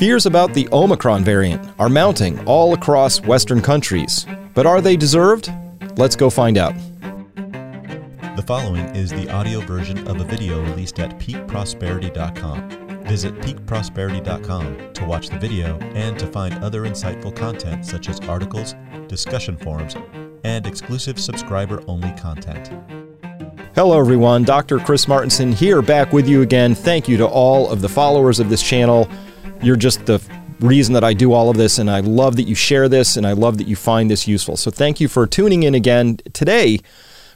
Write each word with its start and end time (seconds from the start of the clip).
Fears 0.00 0.24
about 0.24 0.54
the 0.54 0.66
Omicron 0.72 1.24
variant 1.24 1.62
are 1.78 1.90
mounting 1.90 2.42
all 2.46 2.72
across 2.72 3.20
Western 3.20 3.60
countries. 3.60 4.24
But 4.54 4.64
are 4.64 4.80
they 4.80 4.96
deserved? 4.96 5.52
Let's 5.98 6.16
go 6.16 6.30
find 6.30 6.56
out. 6.56 6.72
The 8.34 8.42
following 8.46 8.86
is 8.96 9.10
the 9.10 9.28
audio 9.28 9.60
version 9.60 10.08
of 10.08 10.18
a 10.18 10.24
video 10.24 10.62
released 10.62 11.00
at 11.00 11.18
peakprosperity.com. 11.18 12.70
Visit 13.04 13.34
peakprosperity.com 13.40 14.94
to 14.94 15.04
watch 15.04 15.28
the 15.28 15.38
video 15.38 15.78
and 15.94 16.18
to 16.18 16.26
find 16.26 16.54
other 16.64 16.84
insightful 16.84 17.36
content 17.36 17.84
such 17.84 18.08
as 18.08 18.20
articles, 18.20 18.74
discussion 19.06 19.58
forums, 19.58 19.96
and 20.44 20.66
exclusive 20.66 21.20
subscriber 21.20 21.82
only 21.86 22.12
content. 22.12 22.70
Hello, 23.74 24.00
everyone. 24.00 24.44
Dr. 24.44 24.78
Chris 24.78 25.04
Martenson 25.04 25.52
here, 25.52 25.82
back 25.82 26.14
with 26.14 26.26
you 26.26 26.40
again. 26.40 26.74
Thank 26.74 27.06
you 27.06 27.18
to 27.18 27.26
all 27.26 27.68
of 27.70 27.82
the 27.82 27.88
followers 27.90 28.40
of 28.40 28.48
this 28.48 28.62
channel. 28.62 29.06
You're 29.62 29.76
just 29.76 30.06
the 30.06 30.22
reason 30.60 30.94
that 30.94 31.04
I 31.04 31.12
do 31.12 31.32
all 31.34 31.50
of 31.50 31.58
this, 31.58 31.78
and 31.78 31.90
I 31.90 32.00
love 32.00 32.36
that 32.36 32.44
you 32.44 32.54
share 32.54 32.88
this, 32.88 33.16
and 33.16 33.26
I 33.26 33.32
love 33.32 33.58
that 33.58 33.66
you 33.66 33.76
find 33.76 34.10
this 34.10 34.26
useful. 34.26 34.56
So, 34.56 34.70
thank 34.70 35.00
you 35.00 35.08
for 35.08 35.26
tuning 35.26 35.64
in 35.64 35.74
again. 35.74 36.16
Today, 36.32 36.78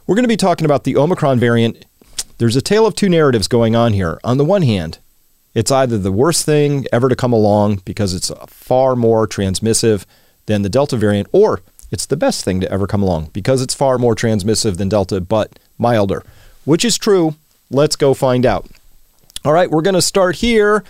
we're 0.07 0.15
going 0.15 0.23
to 0.23 0.29
be 0.29 0.37
talking 0.37 0.65
about 0.65 0.85
the 0.85 0.97
Omicron 0.97 1.39
variant. 1.39 1.85
There's 2.39 2.55
a 2.55 2.61
tale 2.61 2.87
of 2.87 2.95
two 2.95 3.09
narratives 3.09 3.47
going 3.47 3.75
on 3.75 3.93
here. 3.93 4.19
On 4.23 4.37
the 4.37 4.45
one 4.45 4.63
hand, 4.63 4.97
it's 5.53 5.71
either 5.71 5.99
the 5.99 6.11
worst 6.11 6.45
thing 6.45 6.85
ever 6.91 7.09
to 7.09 7.15
come 7.15 7.31
along 7.31 7.81
because 7.85 8.13
it's 8.13 8.31
far 8.47 8.95
more 8.95 9.27
transmissive 9.27 10.05
than 10.47 10.63
the 10.63 10.69
Delta 10.69 10.97
variant, 10.97 11.27
or 11.31 11.61
it's 11.91 12.07
the 12.07 12.17
best 12.17 12.43
thing 12.43 12.59
to 12.59 12.71
ever 12.71 12.87
come 12.87 13.03
along 13.03 13.29
because 13.33 13.61
it's 13.61 13.73
far 13.75 13.99
more 13.99 14.15
transmissive 14.15 14.77
than 14.77 14.89
Delta, 14.89 15.21
but 15.21 15.59
milder. 15.77 16.23
Which 16.65 16.83
is 16.83 16.97
true? 16.97 17.35
Let's 17.69 17.95
go 17.95 18.15
find 18.15 18.47
out. 18.47 18.67
All 19.45 19.53
right, 19.53 19.69
we're 19.69 19.83
going 19.83 19.93
to 19.93 20.01
start 20.01 20.37
here. 20.37 20.83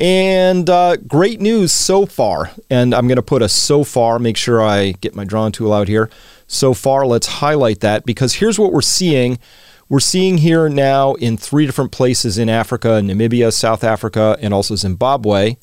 And 0.00 0.70
uh, 0.70 0.96
great 0.96 1.42
news 1.42 1.72
so 1.72 2.06
far. 2.06 2.52
And 2.70 2.94
I'm 2.94 3.06
going 3.06 3.16
to 3.16 3.22
put 3.22 3.42
a 3.42 3.48
so 3.48 3.84
far, 3.84 4.18
make 4.18 4.38
sure 4.38 4.62
I 4.62 4.92
get 4.92 5.14
my 5.14 5.24
drawing 5.24 5.52
tool 5.52 5.74
out 5.74 5.88
here. 5.88 6.08
So 6.46 6.72
far, 6.72 7.06
let's 7.06 7.26
highlight 7.26 7.80
that 7.80 8.06
because 8.06 8.36
here's 8.36 8.58
what 8.58 8.72
we're 8.72 8.80
seeing. 8.80 9.38
We're 9.90 10.00
seeing 10.00 10.38
here 10.38 10.68
now 10.68 11.14
in 11.14 11.36
three 11.36 11.66
different 11.66 11.92
places 11.92 12.38
in 12.38 12.48
Africa 12.48 13.00
Namibia, 13.02 13.52
South 13.52 13.84
Africa, 13.84 14.38
and 14.40 14.54
also 14.54 14.74
Zimbabwe. 14.74 15.56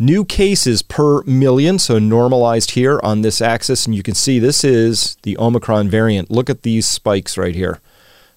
New 0.00 0.24
cases 0.24 0.80
per 0.80 1.22
million, 1.24 1.78
so 1.78 1.98
normalized 1.98 2.70
here 2.70 3.00
on 3.02 3.22
this 3.22 3.42
axis. 3.42 3.84
And 3.84 3.94
you 3.94 4.02
can 4.02 4.14
see 4.14 4.38
this 4.38 4.64
is 4.64 5.16
the 5.22 5.36
Omicron 5.38 5.90
variant. 5.90 6.30
Look 6.30 6.48
at 6.48 6.62
these 6.62 6.88
spikes 6.88 7.36
right 7.36 7.54
here. 7.54 7.80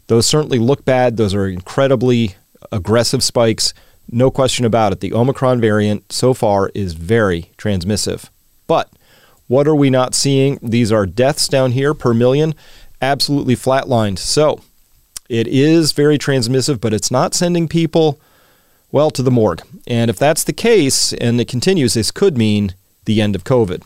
Those 0.07 0.25
certainly 0.25 0.59
look 0.59 0.83
bad. 0.83 1.17
Those 1.17 1.35
are 1.35 1.47
incredibly 1.47 2.35
aggressive 2.71 3.23
spikes. 3.23 3.73
No 4.11 4.29
question 4.29 4.65
about 4.65 4.91
it. 4.91 4.99
The 4.99 5.13
Omicron 5.13 5.61
variant 5.61 6.11
so 6.11 6.33
far 6.33 6.69
is 6.75 6.93
very 6.93 7.51
transmissive. 7.57 8.29
But 8.67 8.89
what 9.47 9.67
are 9.67 9.75
we 9.75 9.89
not 9.89 10.13
seeing? 10.13 10.59
These 10.61 10.91
are 10.91 11.05
deaths 11.05 11.47
down 11.47 11.71
here 11.71 11.93
per 11.93 12.13
million, 12.13 12.53
absolutely 13.01 13.55
flatlined. 13.55 14.19
So 14.19 14.61
it 15.29 15.47
is 15.47 15.93
very 15.93 16.17
transmissive, 16.17 16.81
but 16.81 16.93
it's 16.93 17.09
not 17.09 17.33
sending 17.33 17.69
people, 17.69 18.19
well, 18.91 19.11
to 19.11 19.23
the 19.23 19.31
morgue. 19.31 19.61
And 19.87 20.09
if 20.09 20.19
that's 20.19 20.43
the 20.43 20.53
case 20.53 21.13
and 21.13 21.39
it 21.39 21.47
continues, 21.47 21.93
this 21.93 22.11
could 22.11 22.37
mean 22.37 22.75
the 23.05 23.21
end 23.21 23.35
of 23.35 23.45
COVID. 23.45 23.83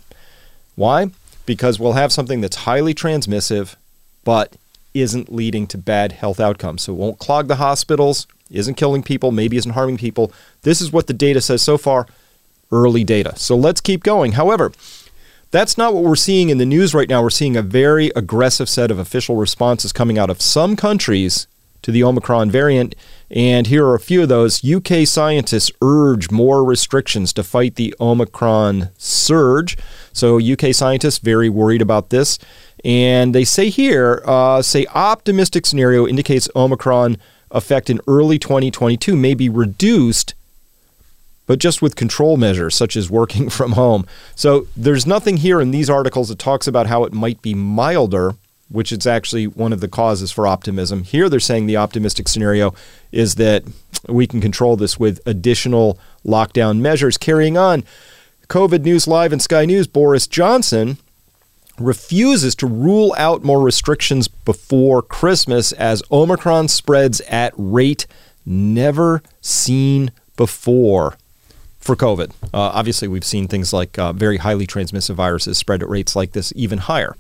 Why? 0.76 1.12
Because 1.46 1.80
we'll 1.80 1.94
have 1.94 2.12
something 2.12 2.42
that's 2.42 2.58
highly 2.58 2.96
transmissive, 2.96 3.76
but 4.24 4.56
isn't 4.96 5.32
leading 5.32 5.68
to 5.68 5.78
bad 5.78 6.14
health 6.14 6.40
outcomes. 6.40 6.84
So 6.84 6.94
it 6.94 6.96
won't 6.96 7.20
clog 7.20 7.48
the 7.48 7.58
hospitals, 7.58 8.26
isn't 8.50 8.76
killing 8.76 9.04
people, 9.04 9.32
maybe 9.32 9.58
isn't 9.58 9.74
harming 9.74 9.98
people. 9.98 10.32
This 10.64 10.82
is 10.82 10.92
what 10.92 11.08
the 11.08 11.14
data 11.14 11.42
says 11.42 11.62
so 11.62 11.78
far, 11.78 12.08
early 12.72 13.04
data. 13.04 13.36
So 13.36 13.56
let's 13.56 13.82
keep 13.82 14.02
going. 14.04 14.32
However, 14.32 14.72
that's 15.52 15.78
not 15.78 15.94
what 15.94 16.04
we're 16.04 16.16
seeing 16.16 16.50
in 16.50 16.58
the 16.58 16.66
news 16.66 16.96
right 16.96 17.10
now. 17.10 17.22
We're 17.22 17.30
seeing 17.30 17.56
a 17.56 17.62
very 17.62 18.08
aggressive 18.16 18.70
set 18.70 18.90
of 18.90 18.98
official 18.98 19.36
responses 19.36 19.94
coming 19.94 20.18
out 20.18 20.30
of 20.30 20.42
some 20.42 20.76
countries 20.76 21.48
to 21.86 21.92
the 21.92 22.04
Omicron 22.04 22.50
variant. 22.50 22.96
And 23.30 23.68
here 23.68 23.86
are 23.86 23.94
a 23.94 24.00
few 24.00 24.24
of 24.24 24.28
those. 24.28 24.66
UK 24.66 25.06
scientists 25.06 25.72
urge 25.84 26.32
more 26.32 26.64
restrictions 26.64 27.32
to 27.34 27.44
fight 27.44 27.76
the 27.76 27.94
Omicron 28.00 28.90
surge. 28.98 29.78
So, 30.12 30.40
UK 30.40 30.74
scientists 30.74 31.20
very 31.20 31.48
worried 31.48 31.84
about 31.84 32.10
this. 32.10 32.40
And 32.84 33.36
they 33.36 33.44
say 33.44 33.70
here, 33.70 34.24
uh, 34.26 34.64
say 34.64 34.88
optimistic 34.96 35.68
scenario 35.68 36.08
indicates 36.08 36.50
Omicron 36.56 37.18
effect 37.52 37.92
in 37.92 38.02
early 38.08 38.40
2022 38.40 39.16
may 39.16 39.36
be 39.36 39.48
reduced, 39.48 40.34
but 41.46 41.60
just 41.60 41.84
with 41.84 41.96
control 41.96 42.36
measures 42.36 42.74
such 42.74 42.96
as 42.96 43.12
working 43.12 43.48
from 43.58 43.74
home. 43.74 44.08
So 44.36 44.66
there's 44.76 45.06
nothing 45.06 45.38
here 45.38 45.62
in 45.62 45.70
these 45.70 45.90
articles 45.90 46.30
that 46.30 46.40
talks 46.40 46.66
about 46.66 46.88
how 46.88 47.04
it 47.04 47.14
might 47.14 47.44
be 47.44 47.54
milder, 47.54 48.34
which 48.70 48.92
is 48.92 49.06
actually 49.06 49.48
one 49.48 49.74
of 49.74 49.80
the 49.80 49.88
causes 49.88 50.32
for 50.32 50.48
optimism. 50.48 51.04
Here 51.04 51.30
they're 51.30 51.40
saying 51.40 51.66
the 51.66 51.78
optimistic 51.78 52.28
scenario 52.28 52.74
is 53.12 53.36
that 53.36 53.64
we 54.08 54.28
can 54.28 54.42
control 54.42 54.76
this 54.76 55.00
with 55.00 55.20
additional 55.26 56.00
lockdown 56.26 56.80
measures. 56.80 57.18
Carrying 57.18 57.58
on, 57.58 57.84
COVID 58.48 58.84
News 58.84 59.08
Live 59.08 59.32
and 59.32 59.42
Sky 59.42 59.66
News, 59.66 59.88
Boris 59.88 60.28
Johnson 60.28 60.98
refuses 61.80 62.56
to 62.56 62.68
rule 62.68 63.14
out 63.18 63.44
more 63.44 63.62
restrictions 63.62 64.28
before 64.28 65.02
Christmas 65.02 65.72
as 65.74 66.02
Omicron 66.12 66.68
spreads 66.70 67.22
at 67.22 67.54
rate 67.58 68.08
never 68.46 69.22
seen 69.42 70.12
before 70.38 71.18
for 71.80 71.96
COVID. 71.96 72.32
Uh, 72.46 72.72
obviously, 72.74 73.08
we've 73.08 73.26
seen 73.26 73.48
things 73.48 73.72
like 73.74 73.98
uh, 74.00 74.14
very 74.14 74.38
highly 74.38 74.66
transmissive 74.66 75.16
viruses 75.16 75.58
spread 75.58 75.84
at 75.84 75.90
rates 75.90 76.16
like 76.16 76.32
this 76.32 76.52
even 76.56 76.80
higher. 76.80 77.16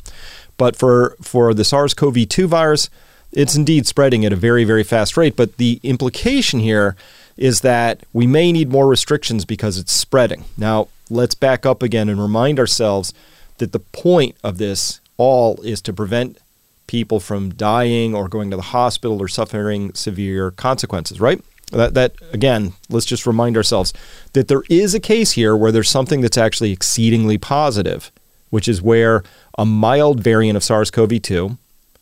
But 0.57 0.75
for, 0.75 1.15
for 1.21 1.53
the 1.53 1.63
SARS 1.63 1.93
CoV 1.93 2.27
2 2.27 2.47
virus, 2.47 2.89
it's 3.31 3.55
indeed 3.55 3.85
spreading 3.85 4.25
at 4.25 4.33
a 4.33 4.37
very, 4.37 4.63
very 4.63 4.83
fast 4.83 5.17
rate. 5.17 5.35
But 5.35 5.57
the 5.57 5.79
implication 5.83 6.59
here 6.59 6.95
is 7.37 7.61
that 7.61 8.03
we 8.13 8.25
may 8.25 8.51
need 8.51 8.71
more 8.71 8.87
restrictions 8.87 9.43
because 9.45 9.77
it's 9.77 9.91
spreading. 9.91 10.45
Now, 10.57 10.87
let's 11.09 11.35
back 11.35 11.65
up 11.65 11.83
again 11.83 12.09
and 12.09 12.21
remind 12.21 12.59
ourselves 12.59 13.13
that 13.57 13.71
the 13.71 13.79
point 13.79 14.35
of 14.43 14.57
this 14.57 15.01
all 15.17 15.61
is 15.61 15.81
to 15.81 15.93
prevent 15.93 16.37
people 16.87 17.19
from 17.19 17.49
dying 17.49 18.13
or 18.13 18.27
going 18.27 18.49
to 18.51 18.55
the 18.55 18.61
hospital 18.61 19.21
or 19.21 19.27
suffering 19.27 19.93
severe 19.93 20.51
consequences, 20.51 21.19
right? 21.19 21.41
That, 21.71 21.93
that 21.95 22.13
again, 22.31 22.73
let's 22.89 23.05
just 23.05 23.25
remind 23.25 23.57
ourselves 23.57 23.91
that 24.33 24.47
there 24.47 24.63
is 24.69 24.93
a 24.93 24.99
case 24.99 25.31
here 25.31 25.55
where 25.57 25.71
there's 25.71 25.89
something 25.89 26.21
that's 26.21 26.37
actually 26.37 26.71
exceedingly 26.71 27.37
positive, 27.37 28.11
which 28.49 28.67
is 28.67 28.81
where 28.81 29.23
a 29.57 29.65
mild 29.65 30.19
variant 30.21 30.57
of 30.57 30.63
SARS 30.63 30.91
CoV 30.91 31.21
2 31.21 31.57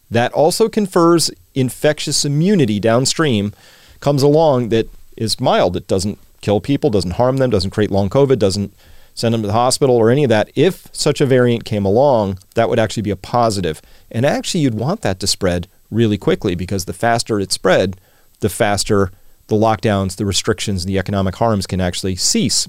that 0.09 0.31
also 0.33 0.69
confers 0.69 1.31
infectious 1.55 2.25
immunity 2.25 2.79
downstream 2.79 3.53
comes 3.99 4.21
along 4.23 4.69
that 4.69 4.87
is 5.17 5.39
mild. 5.39 5.75
It 5.75 5.87
doesn't 5.87 6.19
kill 6.41 6.59
people, 6.59 6.89
doesn't 6.89 7.11
harm 7.11 7.37
them, 7.37 7.49
doesn't 7.49 7.71
create 7.71 7.91
long 7.91 8.09
COVID, 8.09 8.37
doesn't 8.37 8.73
send 9.15 9.33
them 9.33 9.41
to 9.41 9.47
the 9.47 9.53
hospital 9.53 9.95
or 9.95 10.09
any 10.09 10.23
of 10.23 10.29
that. 10.29 10.49
If 10.55 10.87
such 10.91 11.21
a 11.21 11.25
variant 11.25 11.65
came 11.65 11.85
along, 11.85 12.39
that 12.55 12.69
would 12.69 12.79
actually 12.79 13.03
be 13.03 13.11
a 13.11 13.15
positive. 13.15 13.81
And 14.11 14.25
actually, 14.25 14.61
you'd 14.61 14.73
want 14.73 15.01
that 15.01 15.19
to 15.19 15.27
spread 15.27 15.67
really 15.91 16.17
quickly 16.17 16.55
because 16.55 16.85
the 16.85 16.93
faster 16.93 17.39
it 17.39 17.51
spread, 17.51 17.97
the 18.39 18.49
faster 18.49 19.11
the 19.47 19.55
lockdowns, 19.55 20.15
the 20.15 20.25
restrictions, 20.25 20.85
the 20.85 20.97
economic 20.97 21.35
harms 21.35 21.67
can 21.67 21.81
actually 21.81 22.15
cease, 22.15 22.67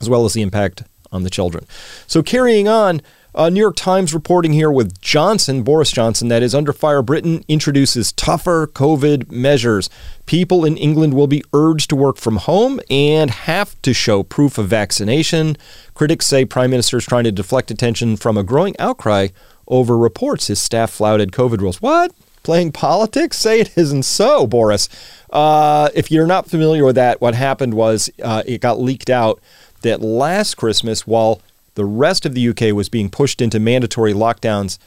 as 0.00 0.08
well 0.08 0.24
as 0.24 0.32
the 0.32 0.42
impact 0.42 0.82
on 1.12 1.24
the 1.24 1.30
children. 1.30 1.66
So, 2.06 2.22
carrying 2.22 2.68
on, 2.68 3.02
uh, 3.34 3.48
New 3.48 3.60
York 3.60 3.76
Times 3.76 4.12
reporting 4.12 4.52
here 4.52 4.70
with 4.70 5.00
Johnson, 5.00 5.62
Boris 5.62 5.92
Johnson, 5.92 6.28
that 6.28 6.42
is 6.42 6.54
under 6.54 6.72
fire. 6.72 7.02
Britain 7.02 7.44
introduces 7.48 8.12
tougher 8.12 8.66
COVID 8.66 9.30
measures. 9.30 9.88
People 10.26 10.64
in 10.64 10.76
England 10.76 11.14
will 11.14 11.26
be 11.26 11.42
urged 11.52 11.90
to 11.90 11.96
work 11.96 12.16
from 12.16 12.36
home 12.36 12.80
and 12.90 13.30
have 13.30 13.80
to 13.82 13.92
show 13.92 14.22
proof 14.22 14.58
of 14.58 14.68
vaccination. 14.68 15.56
Critics 15.94 16.26
say 16.26 16.44
Prime 16.44 16.70
Minister 16.70 16.98
is 16.98 17.06
trying 17.06 17.24
to 17.24 17.32
deflect 17.32 17.70
attention 17.70 18.16
from 18.16 18.36
a 18.36 18.42
growing 18.42 18.74
outcry 18.78 19.28
over 19.68 19.96
reports 19.96 20.48
his 20.48 20.60
staff 20.60 20.90
flouted 20.90 21.30
COVID 21.32 21.60
rules. 21.60 21.80
What? 21.80 22.12
Playing 22.42 22.72
politics? 22.72 23.38
Say 23.38 23.60
it 23.60 23.76
isn't 23.76 24.04
so, 24.04 24.46
Boris. 24.46 24.88
Uh, 25.30 25.90
if 25.94 26.10
you're 26.10 26.26
not 26.26 26.48
familiar 26.48 26.84
with 26.84 26.96
that, 26.96 27.20
what 27.20 27.34
happened 27.34 27.74
was 27.74 28.10
uh, 28.22 28.42
it 28.46 28.60
got 28.60 28.80
leaked 28.80 29.10
out 29.10 29.40
that 29.82 30.00
last 30.00 30.56
Christmas, 30.56 31.06
while 31.06 31.40
the 31.80 31.86
rest 31.86 32.26
of 32.26 32.34
the 32.34 32.46
UK 32.46 32.74
was 32.74 32.90
being 32.90 33.08
pushed 33.08 33.40
into 33.40 33.58
mandatory 33.58 34.12
lockdowns. 34.12 34.78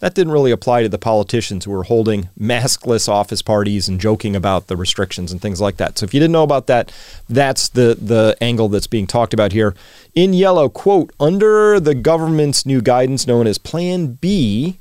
That 0.00 0.14
didn't 0.14 0.34
really 0.34 0.50
apply 0.50 0.82
to 0.82 0.88
the 0.90 0.98
politicians 0.98 1.64
who 1.64 1.70
were 1.70 1.84
holding 1.84 2.28
maskless 2.38 3.08
office 3.08 3.40
parties 3.40 3.88
and 3.88 3.98
joking 3.98 4.36
about 4.36 4.66
the 4.66 4.76
restrictions 4.76 5.32
and 5.32 5.40
things 5.40 5.62
like 5.62 5.78
that. 5.78 5.96
So 5.96 6.04
if 6.04 6.12
you 6.12 6.20
didn't 6.20 6.34
know 6.34 6.42
about 6.42 6.66
that, 6.66 6.92
that's 7.26 7.70
the 7.70 7.96
the 7.98 8.36
angle 8.42 8.68
that's 8.68 8.86
being 8.86 9.06
talked 9.06 9.32
about 9.32 9.52
here. 9.52 9.74
In 10.14 10.34
yellow, 10.34 10.68
quote, 10.68 11.10
under 11.18 11.80
the 11.80 11.94
government's 11.94 12.66
new 12.66 12.82
guidance 12.82 13.26
known 13.26 13.46
as 13.46 13.56
Plan 13.56 14.18
B, 14.20 14.76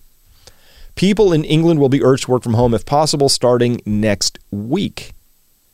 people 0.95 1.31
in 1.31 1.45
England 1.45 1.79
will 1.79 1.87
be 1.87 2.03
urged 2.03 2.25
to 2.25 2.31
work 2.31 2.43
from 2.43 2.55
home 2.55 2.73
if 2.73 2.85
possible 2.85 3.29
starting 3.29 3.79
next 3.85 4.39
week. 4.51 5.14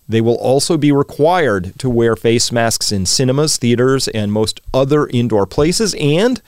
They 0.08 0.22
will 0.22 0.36
also 0.36 0.78
be 0.78 0.92
required 0.92 1.74
to 1.80 1.90
wear 1.90 2.16
face 2.16 2.52
masks 2.52 2.92
in 2.92 3.06
cinemas, 3.06 3.58
theaters, 3.58 4.08
and 4.10 4.32
most 4.32 4.60
other 4.74 5.08
indoor 5.08 5.46
places, 5.46 5.96
and 6.00 6.42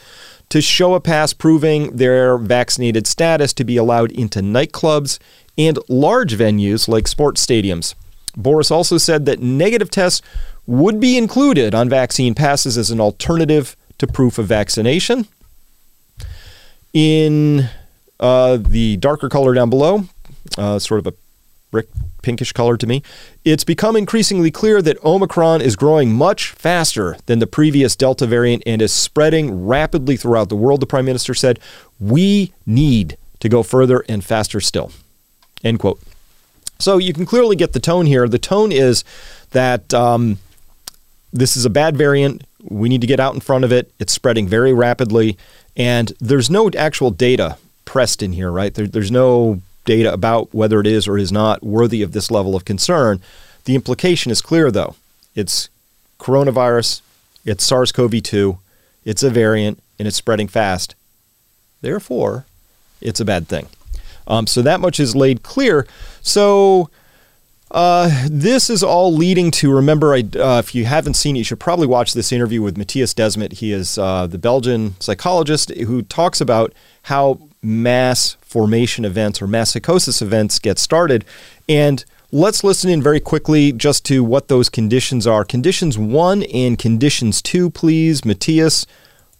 to 0.49 0.61
show 0.61 0.93
a 0.93 0.99
pass 0.99 1.33
proving 1.33 1.95
their 1.95 2.37
vaccinated 2.37 3.07
status 3.07 3.53
to 3.53 3.63
be 3.63 3.77
allowed 3.77 4.11
into 4.11 4.39
nightclubs 4.39 5.17
and 5.57 5.79
large 5.87 6.35
venues 6.35 6.87
like 6.87 7.07
sports 7.07 7.45
stadiums. 7.45 7.95
Boris 8.35 8.71
also 8.71 8.97
said 8.97 9.25
that 9.25 9.39
negative 9.39 9.89
tests 9.89 10.21
would 10.65 10.99
be 10.99 11.17
included 11.17 11.75
on 11.75 11.89
vaccine 11.89 12.33
passes 12.33 12.77
as 12.77 12.89
an 12.89 12.99
alternative 12.99 13.75
to 13.97 14.07
proof 14.07 14.37
of 14.37 14.47
vaccination. 14.47 15.27
In 16.93 17.69
uh, 18.19 18.57
the 18.57 18.97
darker 18.97 19.29
color 19.29 19.53
down 19.53 19.69
below, 19.69 20.05
uh, 20.57 20.79
sort 20.79 20.99
of 20.99 21.07
a 21.07 21.13
brick 21.73 21.89
pinkish 22.21 22.53
color 22.53 22.77
to 22.77 22.87
me, 22.87 23.01
it's 23.43 23.63
become 23.63 23.95
increasingly 23.95 24.51
clear 24.51 24.79
that 24.81 25.03
Omicron 25.03 25.59
is 25.59 25.75
growing 25.75 26.13
much 26.13 26.51
faster 26.51 27.17
than 27.25 27.39
the 27.39 27.47
previous 27.47 27.95
Delta 27.95 28.27
variant 28.27 28.61
and 28.65 28.81
is 28.81 28.93
spreading 28.93 29.65
rapidly 29.65 30.15
throughout 30.15 30.49
the 30.49 30.55
world, 30.55 30.79
the 30.79 30.85
Prime 30.85 31.03
Minister 31.03 31.33
said. 31.33 31.59
We 31.99 32.53
need 32.65 33.17
to 33.39 33.49
go 33.49 33.63
further 33.63 34.05
and 34.07 34.23
faster 34.23 34.61
still. 34.61 34.91
End 35.63 35.79
quote. 35.79 35.99
So 36.79 36.99
you 36.99 37.11
can 37.11 37.25
clearly 37.25 37.55
get 37.55 37.73
the 37.73 37.79
tone 37.79 38.05
here. 38.05 38.27
The 38.27 38.39
tone 38.39 38.71
is 38.71 39.03
that 39.51 39.93
um, 39.93 40.37
this 41.33 41.57
is 41.57 41.65
a 41.65 41.69
bad 41.71 41.97
variant. 41.97 42.43
We 42.61 42.87
need 42.87 43.01
to 43.01 43.07
get 43.07 43.19
out 43.19 43.33
in 43.33 43.39
front 43.39 43.65
of 43.65 43.71
it. 43.71 43.91
It's 43.99 44.13
spreading 44.13 44.47
very 44.47 44.73
rapidly. 44.73 45.37
And 45.75 46.13
there's 46.19 46.51
no 46.51 46.69
actual 46.77 47.09
data 47.09 47.57
pressed 47.85 48.21
in 48.21 48.33
here, 48.33 48.51
right? 48.51 48.73
There, 48.73 48.87
there's 48.87 49.11
no 49.11 49.61
data 49.85 50.11
about 50.11 50.53
whether 50.53 50.79
it 50.79 50.87
is 50.87 51.07
or 51.07 51.17
is 51.17 51.31
not 51.31 51.63
worthy 51.63 52.01
of 52.01 52.11
this 52.11 52.31
level 52.31 52.55
of 52.55 52.65
concern. 52.65 53.21
The 53.65 53.75
implication 53.75 54.31
is 54.31 54.41
clear, 54.41 54.71
though. 54.71 54.95
It's 55.35 55.69
coronavirus, 56.19 57.01
it's 57.45 57.65
SARS 57.65 57.91
CoV 57.91 58.21
2, 58.23 58.57
it's 59.05 59.23
a 59.23 59.29
variant, 59.29 59.81
and 59.99 60.07
it's 60.07 60.17
spreading 60.17 60.47
fast. 60.47 60.95
Therefore, 61.81 62.45
it's 63.01 63.19
a 63.19 63.25
bad 63.25 63.47
thing. 63.47 63.67
Um, 64.27 64.47
so 64.47 64.61
that 64.61 64.79
much 64.79 64.99
is 64.99 65.15
laid 65.15 65.43
clear. 65.43 65.85
So 66.21 66.89
uh, 67.71 68.27
this 68.29 68.69
is 68.69 68.83
all 68.83 69.13
leading 69.13 69.51
to. 69.51 69.73
Remember, 69.73 70.13
I, 70.13 70.19
uh, 70.39 70.59
if 70.59 70.73
you 70.73 70.85
haven't 70.85 71.15
seen 71.15 71.35
it, 71.35 71.39
you 71.39 71.43
should 71.43 71.59
probably 71.59 71.87
watch 71.87 72.13
this 72.13 72.31
interview 72.31 72.61
with 72.61 72.77
Matthias 72.77 73.13
Desmet. 73.13 73.53
He 73.53 73.71
is 73.71 73.97
uh, 73.97 74.27
the 74.27 74.37
Belgian 74.37 74.95
psychologist 74.99 75.71
who 75.71 76.03
talks 76.03 76.39
about 76.39 76.73
how 77.03 77.39
mass 77.63 78.35
formation 78.41 79.05
events 79.05 79.41
or 79.41 79.47
mass 79.47 79.71
psychosis 79.71 80.21
events 80.21 80.59
get 80.59 80.77
started. 80.77 81.25
And 81.67 82.03
let's 82.31 82.63
listen 82.63 82.89
in 82.89 83.01
very 83.01 83.19
quickly 83.19 83.71
just 83.71 84.05
to 84.05 84.23
what 84.23 84.47
those 84.47 84.69
conditions 84.69 85.25
are. 85.25 85.45
Conditions 85.45 85.97
one 85.97 86.43
and 86.43 86.77
conditions 86.77 87.41
two, 87.41 87.69
please. 87.69 88.25
Matthias, 88.25 88.85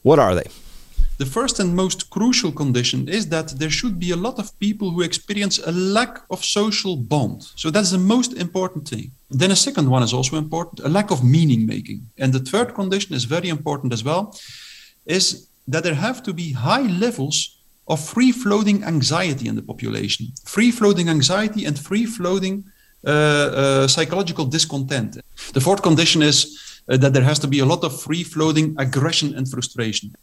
what 0.02 0.20
are 0.20 0.34
they? 0.36 0.50
The 1.20 1.25
first 1.28 1.60
and 1.60 1.75
most 1.75 2.10
crucial 2.10 2.52
condition 2.52 3.08
is 3.08 3.30
that 3.30 3.50
there 3.60 3.70
should 3.70 4.00
be 4.00 4.12
a 4.12 4.16
lot 4.16 4.40
of 4.40 4.58
people 4.60 4.90
who 4.90 5.02
experience 5.02 5.60
a 5.60 5.72
lack 5.72 6.24
of 6.31 6.44
social 6.44 6.96
bond. 6.98 7.44
So 7.56 7.70
that's 7.70 7.92
the 7.92 8.00
most 8.00 8.34
important 8.34 8.88
thing. 8.88 9.12
Then 9.30 9.52
a 9.52 9.56
second 9.56 9.90
one 9.90 10.02
is 10.02 10.12
also 10.12 10.38
important, 10.38 10.80
a 10.80 10.90
lack 10.90 11.12
of 11.12 11.24
meaning 11.24 11.68
making. 11.68 12.10
And 12.18 12.34
the 12.34 12.40
third 12.40 12.74
condition 12.74 13.14
is 13.14 13.25
very 13.25 13.50
important 13.50 13.94
as 13.94 14.04
well, 14.04 14.36
is 15.06 15.48
that 15.68 15.84
there 15.84 15.94
have 15.94 16.24
to 16.24 16.34
be 16.34 16.54
high 16.54 16.81
levels 16.81 17.52
of 17.88 18.00
free 18.00 18.31
floating 18.31 18.83
anxiety 18.83 19.47
in 19.47 19.56
the 19.56 19.62
population. 19.62 20.27
Free 20.45 20.71
floating 20.71 21.09
anxiety 21.09 21.65
and 21.65 21.77
free 21.77 22.06
floating 22.06 22.65
uh, 23.06 23.09
uh, 23.09 23.88
psychological 23.88 24.45
discontent. 24.45 25.18
The 25.53 25.62
fourth 25.62 25.81
condition 25.81 26.21
is 26.21 26.81
uh, 26.88 26.97
that 26.97 27.13
there 27.13 27.24
has 27.24 27.39
to 27.39 27.47
be 27.47 27.59
a 27.59 27.65
lot 27.65 27.83
of 27.83 28.01
free 28.01 28.24
floating 28.24 28.75
aggression 28.77 29.35
and 29.35 29.50
frustration. 29.50 30.15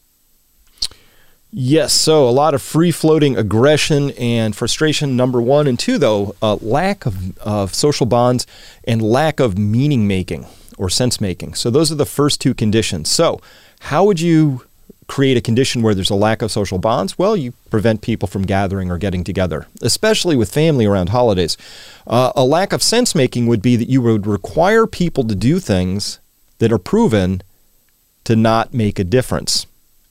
Yes, 1.53 1.93
so 1.93 2.29
a 2.29 2.31
lot 2.31 2.55
of 2.55 2.63
free 2.63 2.93
floating 2.93 3.37
aggression 3.37 4.13
and 4.13 4.55
frustration, 4.55 5.17
number 5.17 5.43
one. 5.43 5.67
And 5.67 5.79
two, 5.79 5.99
though, 5.99 6.37
a 6.41 6.55
lack 6.55 7.07
of, 7.07 7.37
of 7.39 7.75
social 7.75 8.07
bonds 8.07 8.47
and 8.85 9.03
lack 9.03 9.41
of 9.41 9.59
meaning 9.59 10.07
making 10.07 10.47
or 10.79 10.89
sense 10.89 11.21
making. 11.21 11.55
So 11.55 11.69
those 11.69 11.91
are 11.91 11.97
the 11.97 12.07
first 12.07 12.41
two 12.41 12.55
conditions. 12.55 13.11
So, 13.11 13.41
how 13.81 14.05
would 14.05 14.21
you 14.21 14.63
create 15.11 15.37
a 15.37 15.41
condition 15.41 15.83
where 15.83 15.93
there's 15.93 16.09
a 16.09 16.15
lack 16.15 16.41
of 16.41 16.53
social 16.53 16.79
bonds? 16.79 17.19
Well, 17.19 17.37
you 17.37 17.53
prevent 17.69 18.01
people 18.01 18.29
from 18.29 18.43
gathering 18.43 18.93
or 18.93 18.97
getting 18.97 19.25
together, 19.25 19.67
especially 19.83 20.37
with 20.37 20.53
family 20.53 20.87
around 20.87 21.09
holidays. 21.09 21.57
Uh, 22.07 22.31
a 22.37 22.45
lack 22.45 22.73
of 22.73 22.81
sense 22.81 23.13
making 23.13 23.49
would 23.49 23.61
be 23.61 23.75
that 23.75 23.89
you 23.89 24.01
would 24.03 24.25
require 24.25 24.87
people 24.87 25.25
to 25.25 25.35
do 25.35 25.59
things 25.59 26.21
that 26.61 26.71
are 26.71 26.79
proven 26.79 27.43
to 28.23 28.37
not 28.37 28.73
make 28.73 29.01
a 29.01 29.05
difference 29.05 29.67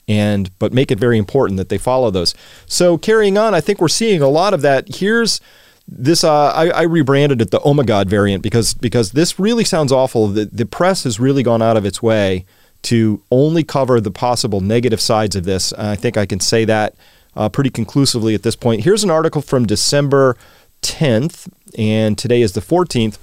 and 0.06 0.50
but 0.58 0.74
make 0.74 0.90
it 0.90 0.98
very 0.98 1.16
important 1.16 1.56
that 1.56 1.70
they 1.70 1.78
follow 1.78 2.10
those. 2.10 2.34
So 2.66 2.98
carrying 2.98 3.38
on, 3.38 3.54
I 3.54 3.62
think 3.62 3.80
we're 3.80 3.88
seeing 3.88 4.20
a 4.20 4.28
lot 4.28 4.52
of 4.52 4.60
that. 4.60 4.96
Here's 4.96 5.40
this 5.88 6.24
uh, 6.24 6.52
I, 6.52 6.68
I, 6.68 6.82
rebranded 6.82 7.40
it 7.40 7.50
the 7.50 7.60
Omagod 7.60 8.06
variant 8.06 8.42
because 8.42 8.74
because 8.74 9.12
this 9.12 9.38
really 9.38 9.64
sounds 9.64 9.92
awful. 9.92 10.28
The, 10.28 10.44
the 10.44 10.66
press 10.66 11.04
has 11.04 11.18
really 11.18 11.42
gone 11.42 11.62
out 11.62 11.76
of 11.76 11.86
its 11.86 12.02
way 12.02 12.44
to 12.82 13.22
only 13.30 13.64
cover 13.64 14.00
the 14.00 14.10
possible 14.10 14.60
negative 14.60 15.00
sides 15.00 15.36
of 15.36 15.44
this. 15.44 15.72
I 15.74 15.96
think 15.96 16.16
I 16.16 16.26
can 16.26 16.40
say 16.40 16.64
that 16.64 16.94
uh, 17.36 17.48
pretty 17.48 17.70
conclusively 17.70 18.34
at 18.34 18.42
this 18.42 18.56
point. 18.56 18.84
Here's 18.84 19.04
an 19.04 19.10
article 19.10 19.42
from 19.42 19.66
December 19.66 20.36
10th, 20.82 21.48
and 21.78 22.16
today 22.16 22.42
is 22.42 22.52
the 22.52 22.60
14th. 22.60 23.18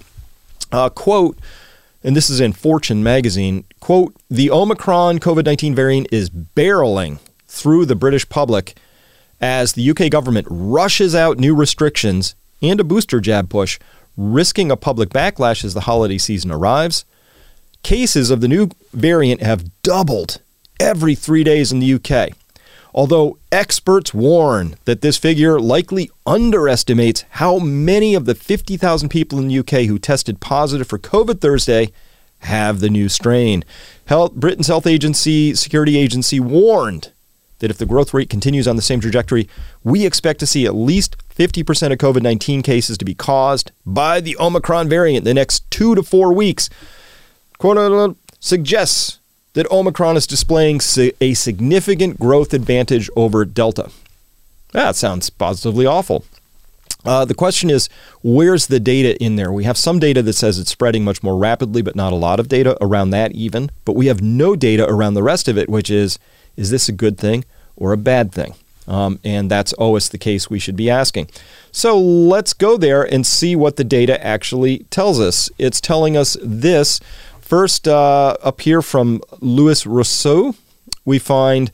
Uh, 0.72 0.90
quote 0.90 1.38
and 2.04 2.16
this 2.16 2.30
is 2.30 2.40
in 2.40 2.54
Fortune 2.54 3.04
magazine, 3.04 3.66
quote, 3.80 4.16
the 4.30 4.52
Omicron 4.52 5.20
COVID 5.20 5.46
19 5.46 5.76
variant 5.76 6.08
is 6.12 6.30
barreling 6.30 7.20
through 7.48 7.86
the 7.86 7.96
British 7.96 8.28
public 8.30 8.78
as 9.42 9.74
the 9.74 9.90
UK 9.90 10.10
government 10.10 10.48
rushes 10.50 11.16
out 11.16 11.38
new 11.38 11.56
restrictions 11.56 12.36
and 12.62 12.80
a 12.80 12.84
booster 12.84 13.20
jab 13.20 13.50
push, 13.50 13.80
risking 14.16 14.72
a 14.72 14.78
public 14.78 15.10
backlash 15.10 15.64
as 15.66 15.74
the 15.74 15.82
holiday 15.82 16.18
season 16.18 16.52
arrives. 16.52 17.04
Cases 17.88 18.30
of 18.32 18.42
the 18.42 18.50
new 18.50 18.70
variant 18.92 19.42
have 19.42 19.82
doubled 19.82 20.42
every 20.78 21.16
three 21.16 21.46
days 21.46 21.72
in 21.72 21.80
the 21.80 21.94
UK 21.94 22.36
although 22.94 23.38
experts 23.52 24.12
warn 24.12 24.76
that 24.86 25.02
this 25.02 25.18
figure 25.18 25.60
likely 25.60 26.10
underestimates 26.26 27.24
how 27.30 27.60
many 27.60 28.16
of 28.16 28.26
the 28.26 28.34
50,000 28.34 29.08
people 29.08 29.38
in 29.38 29.48
the 29.48 29.60
UK 29.60 29.86
who 29.86 30.00
tested 30.00 30.42
positive 30.42 30.88
for 30.88 30.98
COVID 30.98 31.40
Thursday 31.40 31.92
have 32.40 32.80
the 32.80 32.90
new 32.90 33.08
strain. 33.08 33.64
Health, 34.06 34.34
Britain's 34.34 34.68
health 34.68 34.88
agency, 34.88 35.54
security 35.54 35.96
agency, 35.96 36.40
warned 36.40 37.12
that 37.60 37.70
if 37.70 37.78
the 37.78 37.86
growth 37.86 38.14
rate 38.14 38.32
continues 38.32 38.68
on 38.68 38.76
the 38.76 38.82
same 38.82 39.00
trajectory, 39.00 39.48
we 39.84 40.06
expect 40.06 40.40
to 40.40 40.48
see 40.48 40.66
at 40.66 40.76
least 40.76 41.16
50% 41.30 41.92
of 41.92 42.00
COVID 42.00 42.24
19 42.24 42.64
cases 42.64 42.98
to 42.98 43.06
be 43.06 43.14
caused 43.14 43.72
by 43.86 44.20
the 44.20 44.36
Omicron 44.40 44.90
variant 44.90 45.20
in 45.20 45.24
the 45.24 45.34
next 45.36 45.70
two 45.70 45.94
to 45.94 46.02
four 46.02 46.34
weeks. 46.34 46.68
Quote 47.58 48.18
suggests 48.40 49.20
that 49.54 49.70
Omicron 49.72 50.18
is 50.18 50.28
displaying 50.28 50.80
a 51.20 51.34
significant 51.34 52.20
growth 52.20 52.54
advantage 52.54 53.10
over 53.16 53.44
Delta. 53.46 53.90
That 54.74 54.96
sounds 54.96 55.30
positively 55.32 55.86
awful. 55.86 56.24
Uh, 57.04 57.26
the 57.26 57.34
question 57.34 57.70
is, 57.70 57.90
where's 58.22 58.68
the 58.68 58.80
data 58.80 59.18
in 59.24 59.38
there? 59.38 59.52
We 59.52 59.64
have 59.64 59.78
some 59.78 59.98
data 59.98 60.22
that 60.22 60.34
says 60.34 60.60
it's 60.60 60.72
spreading 60.72 61.04
much 61.04 61.24
more 61.24 61.38
rapidly, 61.38 61.82
but 61.82 61.96
not 61.96 62.14
a 62.14 62.18
lot 62.18 62.40
of 62.40 62.50
data 62.50 62.78
around 62.82 63.12
that 63.12 63.32
even. 63.32 63.72
But 63.86 63.96
we 63.96 64.08
have 64.08 64.22
no 64.22 64.56
data 64.56 64.86
around 64.88 65.14
the 65.14 65.24
rest 65.24 65.48
of 65.48 65.58
it, 65.58 65.70
which 65.70 65.90
is, 65.90 66.20
is 66.58 66.70
this 66.70 66.90
a 66.90 66.92
good 66.92 67.18
thing 67.18 67.46
or 67.76 67.94
a 67.94 67.98
bad 67.98 68.32
thing? 68.32 68.56
Um, 68.88 69.20
and 69.24 69.52
that's 69.52 69.74
always 69.74 70.10
the 70.10 70.18
case 70.18 70.50
we 70.50 70.60
should 70.60 70.76
be 70.76 70.90
asking. 70.90 71.30
So 71.72 72.00
let's 72.00 72.54
go 72.54 72.78
there 72.78 73.04
and 73.04 73.26
see 73.26 73.56
what 73.56 73.76
the 73.76 73.84
data 73.84 74.24
actually 74.26 74.80
tells 74.90 75.20
us. 75.20 75.50
It's 75.58 75.82
telling 75.82 76.16
us 76.16 76.38
this 76.42 77.00
First, 77.48 77.88
uh, 77.88 78.36
up 78.44 78.60
here 78.60 78.82
from 78.82 79.22
Louis 79.40 79.86
Rossouw, 79.86 80.54
we 81.06 81.18
find 81.18 81.72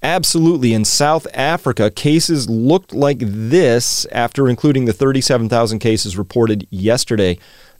absolutely 0.00 0.72
in 0.72 0.84
South 0.84 1.26
Africa, 1.34 1.90
cases 1.90 2.48
looked 2.48 2.92
like 2.92 3.18
this 3.18 4.06
after 4.12 4.48
including 4.48 4.84
the 4.84 4.92
37,000 4.92 5.80
cases 5.80 6.16
reported 6.16 6.68
yesterday. 6.70 7.36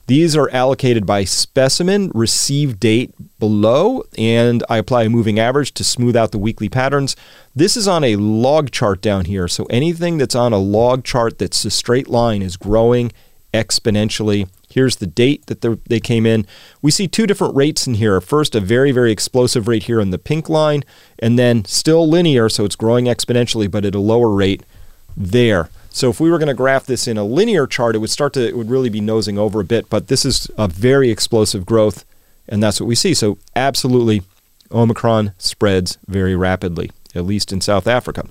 These 0.08 0.34
are 0.34 0.50
allocated 0.50 1.06
by 1.06 1.22
specimen, 1.22 2.10
receive 2.12 2.80
date 2.80 3.14
below, 3.38 4.02
and 4.18 4.64
I 4.68 4.78
apply 4.78 5.04
a 5.04 5.08
moving 5.08 5.38
average 5.38 5.74
to 5.74 5.84
smooth 5.84 6.16
out 6.16 6.32
the 6.32 6.38
weekly 6.38 6.68
patterns. 6.68 7.14
This 7.54 7.76
is 7.76 7.86
on 7.86 8.02
a 8.02 8.16
log 8.16 8.72
chart 8.72 9.00
down 9.00 9.26
here, 9.26 9.46
so 9.46 9.64
anything 9.66 10.18
that's 10.18 10.34
on 10.34 10.52
a 10.52 10.58
log 10.58 11.04
chart 11.04 11.38
that's 11.38 11.64
a 11.64 11.70
straight 11.70 12.08
line 12.08 12.42
is 12.42 12.56
growing 12.56 13.12
exponentially. 13.54 14.48
Here's 14.70 14.96
the 14.96 15.06
date 15.06 15.46
that 15.46 15.62
they 15.86 16.00
came 16.00 16.26
in. 16.26 16.46
We 16.82 16.90
see 16.90 17.08
two 17.08 17.26
different 17.26 17.56
rates 17.56 17.86
in 17.86 17.94
here. 17.94 18.20
First, 18.20 18.54
a 18.54 18.60
very, 18.60 18.92
very 18.92 19.10
explosive 19.10 19.66
rate 19.66 19.84
here 19.84 20.00
in 20.00 20.10
the 20.10 20.18
pink 20.18 20.48
line, 20.48 20.84
and 21.18 21.38
then 21.38 21.64
still 21.64 22.08
linear, 22.08 22.48
so 22.48 22.64
it's 22.64 22.76
growing 22.76 23.06
exponentially, 23.06 23.70
but 23.70 23.84
at 23.84 23.94
a 23.94 23.98
lower 23.98 24.30
rate. 24.30 24.62
there. 25.18 25.68
So 25.90 26.10
if 26.10 26.20
we 26.20 26.30
were 26.30 26.38
going 26.38 26.48
to 26.48 26.54
graph 26.54 26.86
this 26.86 27.08
in 27.08 27.18
a 27.18 27.24
linear 27.24 27.66
chart, 27.66 27.96
it 27.96 27.98
would 27.98 28.10
start 28.10 28.32
to 28.34 28.46
it 28.46 28.56
would 28.56 28.70
really 28.70 28.88
be 28.88 29.00
nosing 29.00 29.38
over 29.38 29.60
a 29.60 29.64
bit. 29.64 29.90
But 29.90 30.08
this 30.08 30.24
is 30.24 30.50
a 30.56 30.68
very 30.68 31.10
explosive 31.10 31.66
growth, 31.66 32.04
and 32.48 32.62
that's 32.62 32.80
what 32.80 32.86
we 32.86 32.94
see. 32.94 33.14
So 33.14 33.38
absolutely, 33.56 34.22
Omicron 34.70 35.32
spreads 35.38 35.98
very 36.06 36.36
rapidly, 36.36 36.90
at 37.14 37.24
least 37.24 37.52
in 37.52 37.60
South 37.60 37.86
Africa. 37.86 38.28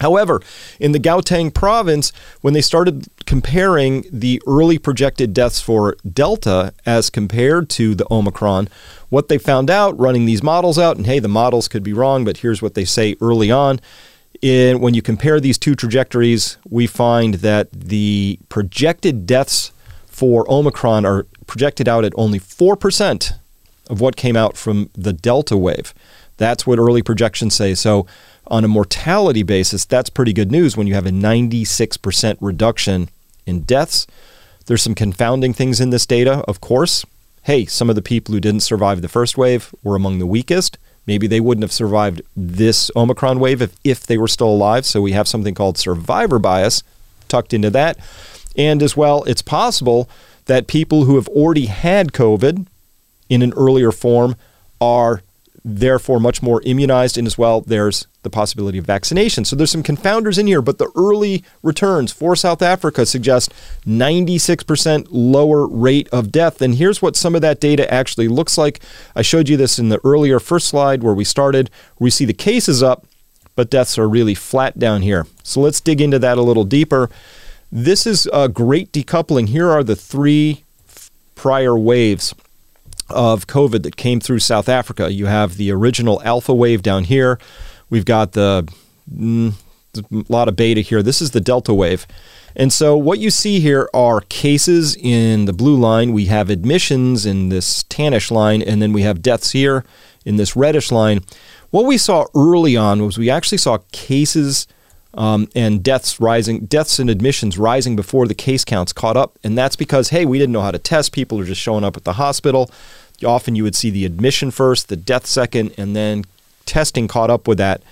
However, 0.00 0.40
in 0.78 0.92
the 0.92 1.00
Gauteng 1.00 1.52
province, 1.52 2.12
when 2.40 2.54
they 2.54 2.60
started 2.60 3.06
comparing 3.26 4.04
the 4.12 4.40
early 4.46 4.78
projected 4.78 5.34
deaths 5.34 5.60
for 5.60 5.96
Delta 6.10 6.72
as 6.86 7.10
compared 7.10 7.68
to 7.70 7.94
the 7.94 8.06
Omicron, 8.10 8.68
what 9.08 9.28
they 9.28 9.38
found 9.38 9.70
out 9.70 9.98
running 9.98 10.24
these 10.24 10.42
models 10.42 10.78
out, 10.78 10.96
and 10.96 11.06
hey, 11.06 11.18
the 11.18 11.28
models 11.28 11.68
could 11.68 11.82
be 11.82 11.92
wrong, 11.92 12.24
but 12.24 12.38
here's 12.38 12.62
what 12.62 12.74
they 12.74 12.84
say 12.84 13.16
early 13.20 13.50
on. 13.50 13.80
In, 14.40 14.80
when 14.80 14.94
you 14.94 15.02
compare 15.02 15.40
these 15.40 15.58
two 15.58 15.74
trajectories, 15.74 16.58
we 16.68 16.86
find 16.86 17.34
that 17.34 17.68
the 17.72 18.38
projected 18.48 19.26
deaths 19.26 19.72
for 20.06 20.48
Omicron 20.50 21.04
are 21.04 21.26
projected 21.46 21.88
out 21.88 22.04
at 22.04 22.12
only 22.16 22.38
4% 22.38 23.32
of 23.90 24.00
what 24.00 24.16
came 24.16 24.36
out 24.36 24.56
from 24.56 24.90
the 24.94 25.12
Delta 25.12 25.56
wave. 25.56 25.92
That's 26.36 26.66
what 26.66 26.78
early 26.78 27.02
projections 27.02 27.54
say. 27.54 27.74
So, 27.74 28.06
on 28.48 28.64
a 28.64 28.68
mortality 28.68 29.42
basis, 29.42 29.84
that's 29.84 30.10
pretty 30.10 30.32
good 30.32 30.50
news 30.50 30.76
when 30.76 30.86
you 30.86 30.94
have 30.94 31.06
a 31.06 31.10
96% 31.10 32.36
reduction 32.40 33.08
in 33.46 33.60
deaths. 33.60 34.06
There's 34.66 34.82
some 34.82 34.94
confounding 34.94 35.52
things 35.52 35.80
in 35.80 35.90
this 35.90 36.06
data, 36.06 36.44
of 36.48 36.60
course. 36.60 37.04
Hey, 37.44 37.64
some 37.64 37.88
of 37.88 37.96
the 37.96 38.02
people 38.02 38.34
who 38.34 38.40
didn't 38.40 38.60
survive 38.60 39.00
the 39.00 39.08
first 39.08 39.38
wave 39.38 39.74
were 39.82 39.96
among 39.96 40.18
the 40.18 40.26
weakest. 40.26 40.78
Maybe 41.06 41.26
they 41.26 41.40
wouldn't 41.40 41.62
have 41.62 41.72
survived 41.72 42.20
this 42.36 42.90
Omicron 42.94 43.40
wave 43.40 43.62
if, 43.62 43.74
if 43.82 44.06
they 44.06 44.18
were 44.18 44.28
still 44.28 44.50
alive. 44.50 44.84
So 44.84 45.00
we 45.00 45.12
have 45.12 45.26
something 45.26 45.54
called 45.54 45.78
survivor 45.78 46.38
bias 46.38 46.82
tucked 47.28 47.54
into 47.54 47.70
that. 47.70 47.98
And 48.56 48.82
as 48.82 48.96
well, 48.96 49.24
it's 49.24 49.40
possible 49.40 50.08
that 50.46 50.66
people 50.66 51.04
who 51.04 51.16
have 51.16 51.28
already 51.28 51.66
had 51.66 52.12
COVID 52.12 52.66
in 53.28 53.42
an 53.42 53.52
earlier 53.54 53.92
form 53.92 54.36
are 54.80 55.22
therefore 55.64 56.20
much 56.20 56.42
more 56.42 56.62
immunized 56.64 57.18
and 57.18 57.26
as 57.26 57.36
well 57.36 57.60
there's 57.60 58.06
the 58.22 58.30
possibility 58.30 58.78
of 58.78 58.84
vaccination. 58.84 59.44
So 59.44 59.56
there's 59.56 59.70
some 59.70 59.82
confounders 59.82 60.38
in 60.38 60.46
here 60.46 60.62
but 60.62 60.78
the 60.78 60.90
early 60.96 61.44
returns 61.62 62.12
for 62.12 62.36
south 62.36 62.62
africa 62.62 63.06
suggest 63.06 63.52
96% 63.86 65.08
lower 65.10 65.66
rate 65.66 66.08
of 66.10 66.32
death. 66.32 66.62
And 66.62 66.74
here's 66.74 67.02
what 67.02 67.16
some 67.16 67.34
of 67.34 67.42
that 67.42 67.60
data 67.60 67.92
actually 67.92 68.28
looks 68.28 68.58
like. 68.58 68.80
I 69.14 69.22
showed 69.22 69.48
you 69.48 69.56
this 69.56 69.78
in 69.78 69.88
the 69.88 70.00
earlier 70.04 70.40
first 70.40 70.68
slide 70.68 71.02
where 71.02 71.14
we 71.14 71.24
started. 71.24 71.70
We 71.98 72.10
see 72.10 72.24
the 72.24 72.32
cases 72.32 72.82
up 72.82 73.06
but 73.58 73.70
deaths 73.70 73.98
are 73.98 74.08
really 74.08 74.36
flat 74.36 74.78
down 74.78 75.02
here. 75.02 75.26
So 75.42 75.60
let's 75.60 75.80
dig 75.80 76.00
into 76.00 76.20
that 76.20 76.38
a 76.38 76.42
little 76.42 76.62
deeper. 76.62 77.10
This 77.72 78.06
is 78.06 78.28
a 78.32 78.48
great 78.48 78.92
decoupling. 78.92 79.48
Here 79.48 79.68
are 79.68 79.82
the 79.82 79.96
three 79.96 80.62
prior 81.34 81.76
waves 81.76 82.34
of 83.10 83.46
COVID 83.46 83.82
that 83.82 83.96
came 83.96 84.20
through 84.20 84.40
South 84.40 84.68
Africa. 84.68 85.12
You 85.12 85.26
have 85.26 85.56
the 85.56 85.70
original 85.70 86.22
alpha 86.22 86.54
wave 86.54 86.82
down 86.82 87.04
here. 87.04 87.38
We've 87.90 88.04
got 88.04 88.32
the 88.32 88.68
mm, 89.12 89.54
a 89.96 90.24
lot 90.28 90.48
of 90.48 90.56
beta 90.56 90.80
here. 90.80 91.02
This 91.02 91.20
is 91.22 91.30
the 91.30 91.40
delta 91.40 91.74
wave. 91.74 92.06
And 92.56 92.72
so 92.72 92.96
what 92.96 93.18
you 93.18 93.30
see 93.30 93.60
here 93.60 93.88
are 93.94 94.22
cases 94.22 94.96
in 94.96 95.44
the 95.44 95.52
blue 95.52 95.76
line. 95.76 96.12
We 96.12 96.26
have 96.26 96.50
admissions 96.50 97.24
in 97.24 97.48
this 97.50 97.84
tannish 97.84 98.30
line, 98.30 98.62
and 98.62 98.82
then 98.82 98.92
we 98.92 99.02
have 99.02 99.22
deaths 99.22 99.52
here 99.52 99.84
in 100.24 100.36
this 100.36 100.56
reddish 100.56 100.90
line. 100.90 101.20
What 101.70 101.86
we 101.86 101.98
saw 101.98 102.26
early 102.34 102.76
on 102.76 103.04
was 103.04 103.18
we 103.18 103.30
actually 103.30 103.58
saw 103.58 103.78
cases 103.92 104.66
um, 105.14 105.48
and 105.54 105.82
deaths 105.82 106.20
rising, 106.20 106.66
deaths 106.66 106.98
and 106.98 107.08
admissions 107.10 107.58
rising 107.58 107.96
before 107.96 108.26
the 108.26 108.34
case 108.34 108.64
counts 108.64 108.92
caught 108.92 109.16
up. 109.16 109.38
And 109.42 109.56
that's 109.56 109.76
because, 109.76 110.10
hey, 110.10 110.24
we 110.24 110.38
didn't 110.38 110.52
know 110.52 110.60
how 110.60 110.70
to 110.70 110.78
test. 110.78 111.12
People 111.12 111.40
are 111.40 111.44
just 111.44 111.60
showing 111.60 111.84
up 111.84 111.96
at 111.96 112.04
the 112.04 112.14
hospital. 112.14 112.70
Often 113.24 113.56
you 113.56 113.64
would 113.64 113.74
see 113.74 113.90
the 113.90 114.04
admission 114.04 114.50
first, 114.50 114.88
the 114.88 114.96
death 114.96 115.26
second, 115.26 115.74
and 115.76 115.96
then 115.96 116.24
testing 116.66 117.08
caught 117.08 117.30
up 117.30 117.48
with 117.48 117.58
that 117.58 117.82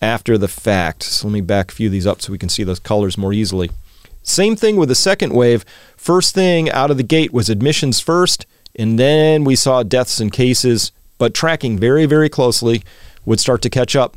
after 0.00 0.38
the 0.38 0.48
fact. 0.48 1.02
So 1.02 1.26
let 1.26 1.32
me 1.32 1.40
back 1.40 1.72
a 1.72 1.74
few 1.74 1.88
of 1.88 1.92
these 1.92 2.06
up 2.06 2.22
so 2.22 2.30
we 2.30 2.38
can 2.38 2.48
see 2.48 2.62
those 2.62 2.78
colors 2.78 3.18
more 3.18 3.32
easily. 3.32 3.70
Same 4.22 4.56
thing 4.56 4.76
with 4.76 4.88
the 4.88 4.94
second 4.94 5.32
wave. 5.32 5.64
First 5.96 6.34
thing 6.34 6.70
out 6.70 6.90
of 6.90 6.96
the 6.96 7.02
gate 7.02 7.32
was 7.32 7.48
admissions 7.48 7.98
first, 7.98 8.46
and 8.76 8.98
then 8.98 9.42
we 9.42 9.56
saw 9.56 9.82
deaths 9.82 10.20
and 10.20 10.30
cases, 10.30 10.92
but 11.16 11.34
tracking 11.34 11.78
very, 11.78 12.06
very 12.06 12.28
closely 12.28 12.82
would 13.24 13.40
start 13.40 13.62
to 13.62 13.70
catch 13.70 13.96
up. 13.96 14.16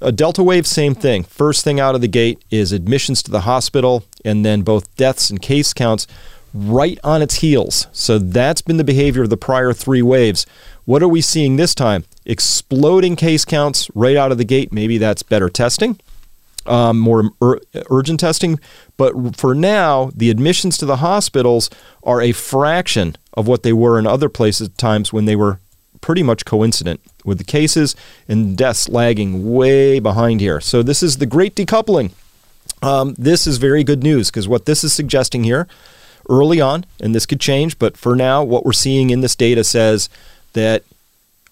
A 0.00 0.12
Delta 0.12 0.42
wave, 0.42 0.66
same 0.66 0.94
thing. 0.94 1.24
First 1.24 1.64
thing 1.64 1.80
out 1.80 1.94
of 1.94 2.00
the 2.00 2.08
gate 2.08 2.42
is 2.50 2.72
admissions 2.72 3.22
to 3.24 3.30
the 3.30 3.40
hospital, 3.40 4.04
and 4.24 4.44
then 4.44 4.62
both 4.62 4.94
deaths 4.96 5.30
and 5.30 5.40
case 5.40 5.72
counts 5.72 6.06
right 6.54 6.98
on 7.04 7.22
its 7.22 7.36
heels. 7.36 7.86
So 7.92 8.18
that's 8.18 8.62
been 8.62 8.78
the 8.78 8.84
behavior 8.84 9.22
of 9.22 9.30
the 9.30 9.36
prior 9.36 9.72
three 9.72 10.02
waves. 10.02 10.46
What 10.84 11.02
are 11.02 11.08
we 11.08 11.20
seeing 11.20 11.56
this 11.56 11.74
time? 11.74 12.04
Exploding 12.24 13.16
case 13.16 13.44
counts 13.44 13.90
right 13.94 14.16
out 14.16 14.32
of 14.32 14.38
the 14.38 14.44
gate. 14.44 14.72
Maybe 14.72 14.98
that's 14.98 15.22
better 15.22 15.48
testing, 15.48 15.98
um, 16.64 16.98
more 16.98 17.30
ur- 17.42 17.60
urgent 17.90 18.20
testing. 18.20 18.58
But 18.96 19.36
for 19.36 19.54
now, 19.54 20.10
the 20.14 20.30
admissions 20.30 20.78
to 20.78 20.86
the 20.86 20.96
hospitals 20.96 21.68
are 22.02 22.20
a 22.20 22.32
fraction 22.32 23.16
of 23.34 23.46
what 23.46 23.62
they 23.62 23.72
were 23.72 23.98
in 23.98 24.06
other 24.06 24.28
places 24.28 24.68
times 24.70 25.12
when 25.12 25.26
they 25.26 25.36
were 25.36 25.60
pretty 26.06 26.22
much 26.22 26.44
coincident 26.44 27.00
with 27.24 27.36
the 27.36 27.42
cases 27.42 27.96
and 28.28 28.56
deaths 28.56 28.88
lagging 28.88 29.52
way 29.52 29.98
behind 29.98 30.40
here. 30.40 30.60
So 30.60 30.80
this 30.80 31.02
is 31.02 31.16
the 31.16 31.26
great 31.26 31.56
decoupling. 31.56 32.12
Um, 32.80 33.16
this 33.18 33.44
is 33.44 33.58
very 33.58 33.82
good 33.82 34.04
news 34.04 34.30
because 34.30 34.46
what 34.46 34.66
this 34.66 34.84
is 34.84 34.92
suggesting 34.92 35.42
here 35.42 35.66
early 36.30 36.60
on, 36.60 36.86
and 37.00 37.12
this 37.12 37.26
could 37.26 37.40
change, 37.40 37.76
but 37.80 37.96
for 37.96 38.14
now, 38.14 38.44
what 38.44 38.64
we're 38.64 38.72
seeing 38.72 39.10
in 39.10 39.20
this 39.20 39.34
data 39.34 39.64
says 39.64 40.08
that 40.52 40.84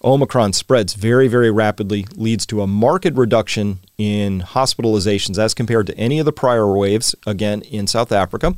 Omicron 0.05 0.53
spreads 0.53 0.93
very, 0.93 1.27
very 1.27 1.51
rapidly, 1.51 2.05
leads 2.15 2.45
to 2.45 2.61
a 2.61 2.67
marked 2.67 3.13
reduction 3.13 3.79
in 3.97 4.39
hospitalizations 4.39 5.37
as 5.37 5.53
compared 5.53 5.85
to 5.87 5.97
any 5.97 6.17
of 6.17 6.25
the 6.25 6.31
prior 6.31 6.71
waves, 6.71 7.13
again, 7.27 7.61
in 7.63 7.87
South 7.87 8.13
Africa. 8.13 8.55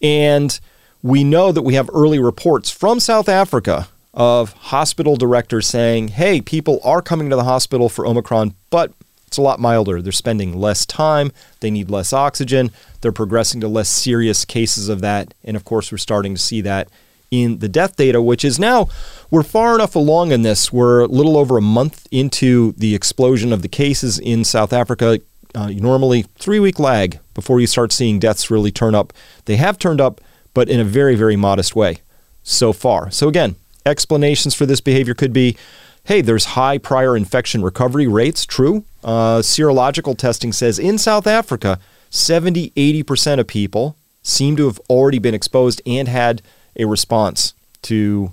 And 0.00 0.60
we 1.02 1.24
know 1.24 1.50
that 1.50 1.62
we 1.62 1.74
have 1.74 1.90
early 1.92 2.20
reports 2.20 2.70
from 2.70 3.00
South 3.00 3.28
Africa 3.28 3.88
of 4.16 4.54
hospital 4.54 5.16
directors 5.16 5.66
saying, 5.66 6.08
hey, 6.08 6.40
people 6.40 6.80
are 6.82 7.02
coming 7.02 7.28
to 7.30 7.36
the 7.36 7.44
hospital 7.44 7.88
for 7.88 8.06
Omicron, 8.06 8.54
but 8.70 8.92
it's 9.26 9.36
a 9.36 9.42
lot 9.42 9.60
milder. 9.60 10.00
They're 10.00 10.12
spending 10.12 10.58
less 10.58 10.86
time, 10.86 11.30
they 11.60 11.70
need 11.70 11.90
less 11.90 12.12
oxygen, 12.12 12.70
they're 13.02 13.12
progressing 13.12 13.60
to 13.60 13.68
less 13.68 13.90
serious 13.90 14.44
cases 14.46 14.88
of 14.88 15.02
that. 15.02 15.34
And 15.44 15.56
of 15.56 15.64
course, 15.64 15.92
we're 15.92 15.98
starting 15.98 16.34
to 16.34 16.40
see 16.40 16.62
that 16.62 16.88
in 17.30 17.58
the 17.58 17.68
death 17.68 17.96
data, 17.96 18.22
which 18.22 18.44
is 18.44 18.58
now 18.58 18.88
we're 19.30 19.42
far 19.42 19.74
enough 19.74 19.94
along 19.94 20.32
in 20.32 20.42
this. 20.42 20.72
We're 20.72 21.00
a 21.00 21.06
little 21.06 21.36
over 21.36 21.58
a 21.58 21.62
month 21.62 22.06
into 22.10 22.72
the 22.72 22.94
explosion 22.94 23.52
of 23.52 23.62
the 23.62 23.68
cases 23.68 24.18
in 24.18 24.44
South 24.44 24.72
Africa. 24.72 25.20
Uh, 25.54 25.68
normally, 25.70 26.22
three 26.38 26.60
week 26.60 26.78
lag 26.78 27.18
before 27.34 27.60
you 27.60 27.66
start 27.66 27.92
seeing 27.92 28.18
deaths 28.18 28.50
really 28.50 28.70
turn 28.70 28.94
up. 28.94 29.12
They 29.44 29.56
have 29.56 29.78
turned 29.78 30.00
up, 30.00 30.20
but 30.54 30.68
in 30.68 30.80
a 30.80 30.84
very, 30.84 31.16
very 31.16 31.36
modest 31.36 31.74
way 31.74 31.98
so 32.42 32.72
far. 32.72 33.10
So, 33.10 33.28
again, 33.28 33.56
explanations 33.86 34.54
for 34.54 34.66
this 34.66 34.80
behavior 34.80 35.14
could 35.14 35.32
be 35.32 35.56
hey, 36.04 36.20
there's 36.20 36.44
high 36.44 36.78
prior 36.78 37.16
infection 37.16 37.62
recovery 37.62 38.06
rates. 38.06 38.46
True. 38.46 38.84
Uh, 39.02 39.38
serological 39.38 40.16
testing 40.16 40.52
says 40.52 40.78
in 40.78 40.98
South 40.98 41.26
Africa, 41.26 41.80
70, 42.10 42.70
80% 42.70 43.40
of 43.40 43.46
people 43.48 43.96
seem 44.22 44.56
to 44.56 44.66
have 44.66 44.80
already 44.88 45.18
been 45.18 45.34
exposed 45.34 45.82
and 45.84 46.06
had 46.06 46.42
a 46.76 46.84
response 46.84 47.54
to 47.82 48.32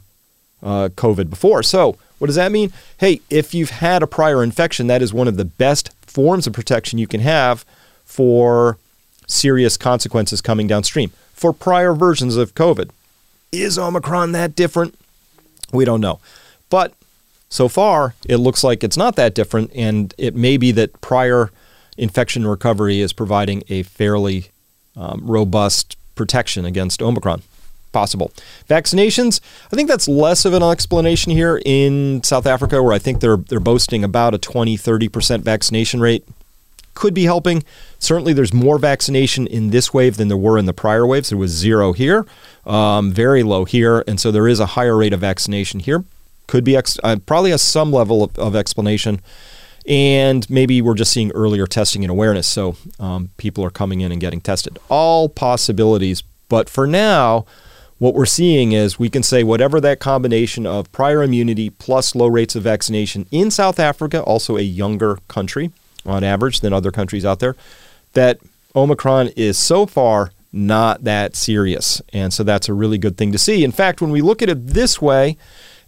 uh, 0.61 0.89
COVID 0.95 1.29
before. 1.29 1.63
So, 1.63 1.97
what 2.19 2.27
does 2.27 2.35
that 2.35 2.51
mean? 2.51 2.71
Hey, 2.97 3.21
if 3.29 3.53
you've 3.53 3.69
had 3.69 4.01
a 4.01 4.07
prior 4.07 4.43
infection, 4.43 4.87
that 4.87 5.01
is 5.01 5.13
one 5.13 5.27
of 5.27 5.35
the 5.35 5.45
best 5.45 5.91
forms 6.01 6.47
of 6.47 6.53
protection 6.53 6.99
you 6.99 7.07
can 7.07 7.21
have 7.21 7.65
for 8.05 8.77
serious 9.27 9.77
consequences 9.77 10.41
coming 10.41 10.67
downstream 10.67 11.09
for 11.33 11.51
prior 11.51 11.93
versions 11.93 12.37
of 12.37 12.55
COVID. 12.55 12.91
Is 13.51 13.77
Omicron 13.77 14.31
that 14.31 14.55
different? 14.55 14.95
We 15.73 15.85
don't 15.85 16.01
know. 16.01 16.19
But 16.69 16.93
so 17.49 17.67
far, 17.67 18.15
it 18.27 18.37
looks 18.37 18.63
like 18.63 18.83
it's 18.83 18.97
not 18.97 19.15
that 19.15 19.35
different, 19.35 19.71
and 19.75 20.13
it 20.17 20.35
may 20.35 20.57
be 20.57 20.71
that 20.71 21.01
prior 21.01 21.51
infection 21.97 22.47
recovery 22.47 22.99
is 22.99 23.13
providing 23.13 23.63
a 23.69 23.83
fairly 23.83 24.49
um, 24.95 25.21
robust 25.23 25.97
protection 26.15 26.65
against 26.65 27.01
Omicron. 27.01 27.41
Possible. 27.91 28.31
Vaccinations, 28.67 29.39
I 29.71 29.75
think 29.75 29.87
that's 29.87 30.07
less 30.07 30.45
of 30.45 30.53
an 30.55 30.63
explanation 30.63 31.31
here 31.31 31.61
in 31.63 32.23
South 32.23 32.47
Africa, 32.47 32.81
where 32.81 32.93
I 32.93 32.97
think 32.97 33.19
they're, 33.19 33.37
they're 33.37 33.59
boasting 33.59 34.03
about 34.03 34.33
a 34.33 34.39
20, 34.39 34.75
30% 34.75 35.41
vaccination 35.41 36.01
rate. 36.01 36.25
Could 36.95 37.13
be 37.13 37.25
helping. 37.25 37.63
Certainly, 37.99 38.33
there's 38.33 38.53
more 38.53 38.79
vaccination 38.79 39.45
in 39.45 39.69
this 39.69 39.93
wave 39.93 40.17
than 40.17 40.27
there 40.27 40.37
were 40.37 40.57
in 40.57 40.65
the 40.65 40.73
prior 40.73 41.05
waves. 41.05 41.29
There 41.29 41.37
was 41.37 41.51
zero 41.51 41.93
here, 41.93 42.25
um, 42.65 43.11
very 43.11 43.43
low 43.43 43.65
here, 43.65 44.03
and 44.07 44.19
so 44.19 44.31
there 44.31 44.47
is 44.47 44.59
a 44.59 44.67
higher 44.67 44.97
rate 44.97 45.13
of 45.13 45.19
vaccination 45.19 45.79
here 45.79 46.03
could 46.47 46.63
be 46.63 46.75
ex- 46.75 46.99
uh, 47.03 47.17
probably 47.25 47.51
has 47.51 47.61
some 47.61 47.91
level 47.91 48.23
of, 48.23 48.37
of 48.37 48.55
explanation. 48.55 49.21
and 49.87 50.49
maybe 50.49 50.81
we're 50.81 50.93
just 50.93 51.11
seeing 51.11 51.31
earlier 51.31 51.67
testing 51.67 52.03
and 52.03 52.11
awareness. 52.11 52.47
So 52.47 52.77
um, 52.99 53.31
people 53.37 53.65
are 53.65 53.69
coming 53.69 54.01
in 54.01 54.11
and 54.11 54.21
getting 54.21 54.39
tested. 54.39 54.79
All 54.89 55.27
possibilities. 55.27 56.23
But 56.47 56.69
for 56.69 56.87
now, 56.87 57.45
what 57.99 58.13
we're 58.13 58.25
seeing 58.25 58.71
is 58.71 58.99
we 58.99 59.09
can 59.09 59.23
say 59.23 59.43
whatever 59.43 59.81
that 59.81 59.99
combination 59.99 60.65
of 60.65 60.91
prior 60.91 61.23
immunity 61.23 61.69
plus 61.69 62.15
low 62.15 62.27
rates 62.27 62.55
of 62.55 62.63
vaccination 62.63 63.25
in 63.31 63.51
South 63.51 63.79
Africa, 63.79 64.21
also 64.21 64.57
a 64.57 64.61
younger 64.61 65.17
country 65.27 65.71
on 66.05 66.23
average 66.23 66.61
than 66.61 66.73
other 66.73 66.91
countries 66.91 67.25
out 67.25 67.39
there, 67.39 67.55
that 68.13 68.39
Omicron 68.75 69.29
is 69.35 69.57
so 69.57 69.85
far 69.85 70.31
not 70.53 71.03
that 71.03 71.35
serious. 71.35 72.01
And 72.13 72.31
so 72.31 72.43
that's 72.43 72.69
a 72.69 72.73
really 72.73 72.99
good 72.99 73.17
thing 73.17 73.31
to 73.31 73.39
see. 73.39 73.63
In 73.63 73.71
fact, 73.71 74.01
when 74.01 74.11
we 74.11 74.21
look 74.21 74.41
at 74.41 74.49
it 74.49 74.67
this 74.67 75.01
way, 75.01 75.35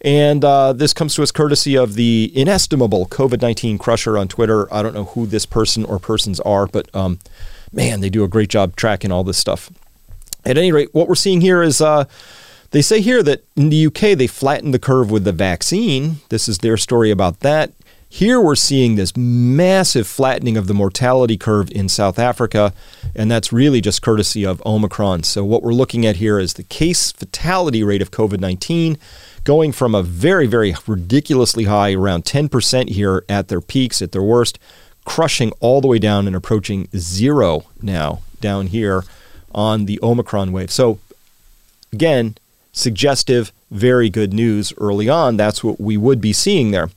and 0.01 0.43
uh, 0.43 0.73
this 0.73 0.93
comes 0.93 1.15
to 1.15 1.23
us 1.23 1.31
courtesy 1.31 1.77
of 1.77 1.93
the 1.93 2.31
inestimable 2.35 3.05
COVID 3.07 3.41
19 3.41 3.77
crusher 3.77 4.17
on 4.17 4.27
Twitter. 4.27 4.71
I 4.73 4.83
don't 4.83 4.93
know 4.93 5.05
who 5.05 5.25
this 5.25 5.45
person 5.45 5.85
or 5.85 5.99
persons 5.99 6.39
are, 6.41 6.67
but 6.67 6.93
um, 6.93 7.19
man, 7.71 8.01
they 8.01 8.09
do 8.09 8.23
a 8.23 8.27
great 8.27 8.49
job 8.49 8.75
tracking 8.75 9.11
all 9.11 9.23
this 9.23 9.37
stuff. 9.37 9.71
At 10.43 10.57
any 10.57 10.71
rate, 10.71 10.93
what 10.93 11.07
we're 11.07 11.15
seeing 11.15 11.41
here 11.41 11.63
is 11.63 11.81
uh, 11.81 12.05
they 12.71 12.81
say 12.81 13.01
here 13.01 13.23
that 13.23 13.45
in 13.55 13.69
the 13.69 13.87
UK 13.87 14.17
they 14.17 14.27
flattened 14.27 14.73
the 14.73 14.79
curve 14.79 15.09
with 15.09 15.23
the 15.23 15.31
vaccine. 15.31 16.17
This 16.29 16.47
is 16.47 16.59
their 16.59 16.77
story 16.77 17.09
about 17.09 17.39
that. 17.39 17.71
Here 18.15 18.39
we're 18.39 18.55
seeing 18.55 18.95
this 18.95 19.17
massive 19.17 20.07
flattening 20.07 20.55
of 20.55 20.67
the 20.67 20.73
mortality 20.73 21.35
curve 21.35 21.69
in 21.71 21.89
South 21.89 22.17
Africa, 22.17 22.71
and 23.13 23.29
that's 23.29 23.51
really 23.51 23.81
just 23.81 24.01
courtesy 24.01 24.45
of 24.45 24.65
Omicron. 24.65 25.23
So, 25.23 25.43
what 25.43 25.61
we're 25.61 25.73
looking 25.73 26.05
at 26.05 26.15
here 26.15 26.39
is 26.39 26.53
the 26.53 26.63
case 26.63 27.11
fatality 27.11 27.83
rate 27.83 28.01
of 28.01 28.11
COVID 28.11 28.39
19 28.39 28.97
going 29.43 29.73
from 29.73 29.93
a 29.93 30.01
very, 30.01 30.47
very 30.47 30.73
ridiculously 30.87 31.65
high, 31.65 31.91
around 31.93 32.23
10% 32.23 32.87
here 32.87 33.25
at 33.27 33.49
their 33.49 33.59
peaks, 33.59 34.01
at 34.01 34.13
their 34.13 34.23
worst, 34.23 34.59
crushing 35.03 35.51
all 35.59 35.81
the 35.81 35.87
way 35.89 35.99
down 35.99 36.25
and 36.25 36.37
approaching 36.37 36.87
zero 36.95 37.65
now 37.81 38.21
down 38.39 38.67
here 38.67 39.03
on 39.53 39.87
the 39.87 39.99
Omicron 40.01 40.53
wave. 40.53 40.71
So, 40.71 40.99
again, 41.91 42.37
suggestive, 42.71 43.51
very 43.71 44.09
good 44.09 44.31
news 44.31 44.71
early 44.77 45.09
on. 45.09 45.35
That's 45.35 45.65
what 45.65 45.81
we 45.81 45.97
would 45.97 46.21
be 46.21 46.31
seeing 46.31 46.71
there. 46.71 46.89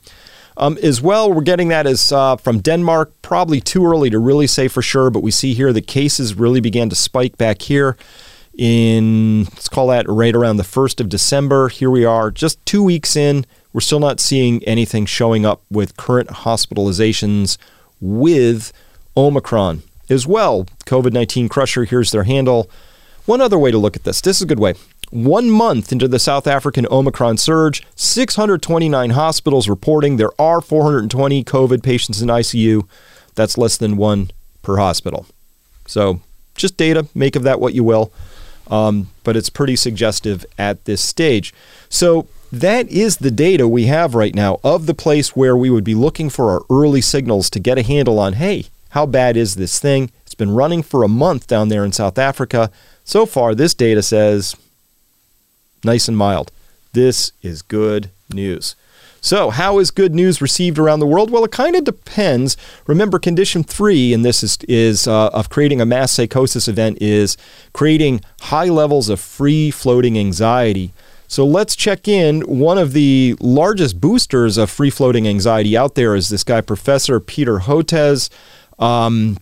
Um, 0.59 0.77
as 0.83 1.01
well, 1.01 1.31
we're 1.31 1.41
getting 1.41 1.69
that 1.69 1.87
as 1.87 2.11
uh, 2.11 2.35
from 2.35 2.59
Denmark. 2.59 3.13
Probably 3.21 3.61
too 3.61 3.85
early 3.85 4.09
to 4.09 4.19
really 4.19 4.45
say 4.45 4.67
for 4.67 4.81
sure, 4.81 5.09
but 5.09 5.23
we 5.23 5.31
see 5.31 5.53
here 5.53 5.71
the 5.71 5.81
cases 5.81 6.35
really 6.35 6.59
began 6.59 6.89
to 6.89 6.95
spike 6.97 7.37
back 7.37 7.61
here 7.61 7.95
in 8.57 9.45
let's 9.45 9.69
call 9.69 9.87
that 9.87 10.05
right 10.09 10.35
around 10.35 10.57
the 10.57 10.65
first 10.65 10.99
of 10.99 11.07
December. 11.07 11.69
Here 11.69 11.89
we 11.89 12.03
are, 12.03 12.29
just 12.29 12.63
two 12.65 12.83
weeks 12.83 13.15
in. 13.15 13.45
We're 13.71 13.79
still 13.79 14.01
not 14.01 14.19
seeing 14.19 14.61
anything 14.65 15.05
showing 15.05 15.45
up 15.45 15.61
with 15.71 15.95
current 15.95 16.27
hospitalizations 16.29 17.57
with 18.01 18.73
Omicron 19.15 19.83
as 20.09 20.27
well. 20.27 20.65
COVID 20.85 21.13
19 21.13 21.47
Crusher, 21.47 21.85
here's 21.85 22.11
their 22.11 22.23
handle. 22.23 22.69
One 23.25 23.39
other 23.39 23.57
way 23.57 23.71
to 23.71 23.77
look 23.77 23.95
at 23.95 24.03
this 24.03 24.19
this 24.19 24.37
is 24.37 24.41
a 24.41 24.47
good 24.47 24.59
way. 24.59 24.73
One 25.11 25.49
month 25.49 25.91
into 25.91 26.07
the 26.07 26.19
South 26.19 26.45
African 26.45 26.85
Omicron 26.91 27.37
surge, 27.37 27.85
629 27.95 29.09
hospitals 29.11 29.67
reporting 29.67 30.17
there 30.17 30.29
are 30.39 30.61
420 30.61 31.43
COVID 31.43 31.81
patients 31.81 32.21
in 32.21 32.29
ICU. 32.29 32.87
That's 33.33 33.57
less 33.57 33.77
than 33.77 33.97
one 33.97 34.29
per 34.61 34.77
hospital. 34.77 35.25
So, 35.87 36.21
just 36.55 36.77
data, 36.77 37.07
make 37.15 37.35
of 37.35 37.43
that 37.43 37.59
what 37.59 37.73
you 37.73 37.83
will. 37.83 38.11
Um, 38.69 39.09
but 39.23 39.35
it's 39.35 39.49
pretty 39.49 39.75
suggestive 39.75 40.45
at 40.59 40.85
this 40.85 41.03
stage. 41.03 41.53
So, 41.89 42.27
that 42.51 42.87
is 42.89 43.17
the 43.17 43.31
data 43.31 43.67
we 43.67 43.85
have 43.85 44.13
right 44.13 44.33
now 44.33 44.59
of 44.63 44.85
the 44.85 44.93
place 44.93 45.35
where 45.35 45.55
we 45.57 45.69
would 45.69 45.83
be 45.83 45.95
looking 45.95 46.29
for 46.29 46.51
our 46.51 46.61
early 46.69 47.01
signals 47.01 47.49
to 47.51 47.59
get 47.59 47.77
a 47.77 47.83
handle 47.83 48.19
on 48.19 48.33
hey, 48.33 48.65
how 48.89 49.05
bad 49.05 49.37
is 49.37 49.55
this 49.55 49.79
thing? 49.79 50.11
It's 50.23 50.35
been 50.35 50.51
running 50.51 50.83
for 50.83 51.03
a 51.03 51.07
month 51.07 51.47
down 51.47 51.69
there 51.69 51.85
in 51.85 51.91
South 51.91 52.17
Africa. 52.17 52.71
So 53.03 53.25
far, 53.25 53.53
this 53.53 53.73
data 53.73 54.01
says 54.01 54.55
nice 55.83 56.07
and 56.07 56.17
mild. 56.17 56.51
This 56.93 57.31
is 57.41 57.61
good 57.61 58.09
news. 58.33 58.75
So, 59.21 59.49
how 59.49 59.79
is 59.79 59.91
good 59.91 60.15
news 60.15 60.41
received 60.41 60.79
around 60.79 61.01
the 61.01 61.05
world? 61.05 61.29
Well, 61.29 61.43
it 61.43 61.51
kind 61.51 61.75
of 61.75 61.83
depends. 61.83 62.55
Remember, 62.87 63.19
condition 63.19 63.63
three 63.63 64.13
in 64.13 64.21
this 64.21 64.43
is, 64.43 64.57
is 64.67 65.07
uh, 65.07 65.27
of 65.27 65.49
creating 65.49 65.81
a 65.81 65.85
mass 65.85 66.13
psychosis 66.13 66.67
event 66.67 67.01
is 67.01 67.35
creating 67.73 68.21
high 68.41 68.69
levels 68.69 69.09
of 69.09 69.19
free 69.19 69.71
floating 69.71 70.17
anxiety. 70.17 70.93
So 71.27 71.45
let's 71.45 71.75
check 71.75 72.07
in. 72.07 72.41
One 72.41 72.77
of 72.77 72.93
the 72.93 73.35
largest 73.39 73.99
boosters 74.01 74.57
of 74.57 74.69
free 74.69 74.89
floating 74.89 75.27
anxiety 75.27 75.77
out 75.77 75.95
there 75.95 76.15
is 76.15 76.29
this 76.29 76.43
guy, 76.43 76.61
Professor 76.61 77.19
Peter 77.19 77.59
Hotez. 77.59 78.29
Um, 78.79 79.37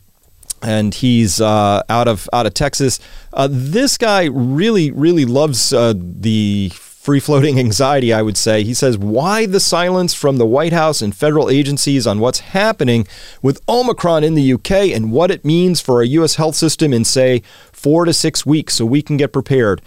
and 0.68 0.94
he's 0.94 1.40
uh, 1.40 1.82
out 1.88 2.10
of 2.10 2.28
out 2.34 2.46
of 2.46 2.54
Texas. 2.54 3.00
Uh, 3.32 3.48
this 3.50 3.98
guy 3.98 4.26
really 4.26 4.92
really 4.92 5.24
loves 5.24 5.72
uh, 5.72 5.94
the 5.96 6.70
free 6.74 7.22
floating 7.22 7.58
anxiety. 7.68 8.12
I 8.12 8.22
would 8.22 8.36
say 8.36 8.64
he 8.64 8.74
says 8.74 8.98
why 8.98 9.46
the 9.46 9.62
silence 9.62 10.14
from 10.14 10.38
the 10.38 10.46
White 10.46 10.74
House 10.74 11.02
and 11.02 11.16
federal 11.16 11.50
agencies 11.50 12.06
on 12.06 12.20
what's 12.20 12.40
happening 12.40 13.08
with 13.42 13.62
Omicron 13.70 14.26
in 14.26 14.34
the 14.34 14.54
UK 14.54 14.92
and 14.94 15.10
what 15.14 15.32
it 15.32 15.46
means 15.46 15.80
for 15.80 15.96
our 15.96 16.04
U.S. 16.04 16.36
health 16.36 16.56
system 16.56 16.92
in 16.92 17.06
say 17.06 17.42
four 17.72 18.04
to 18.04 18.12
six 18.12 18.46
weeks, 18.46 18.76
so 18.76 18.86
we 18.86 19.02
can 19.02 19.16
get 19.16 19.32
prepared. 19.32 19.82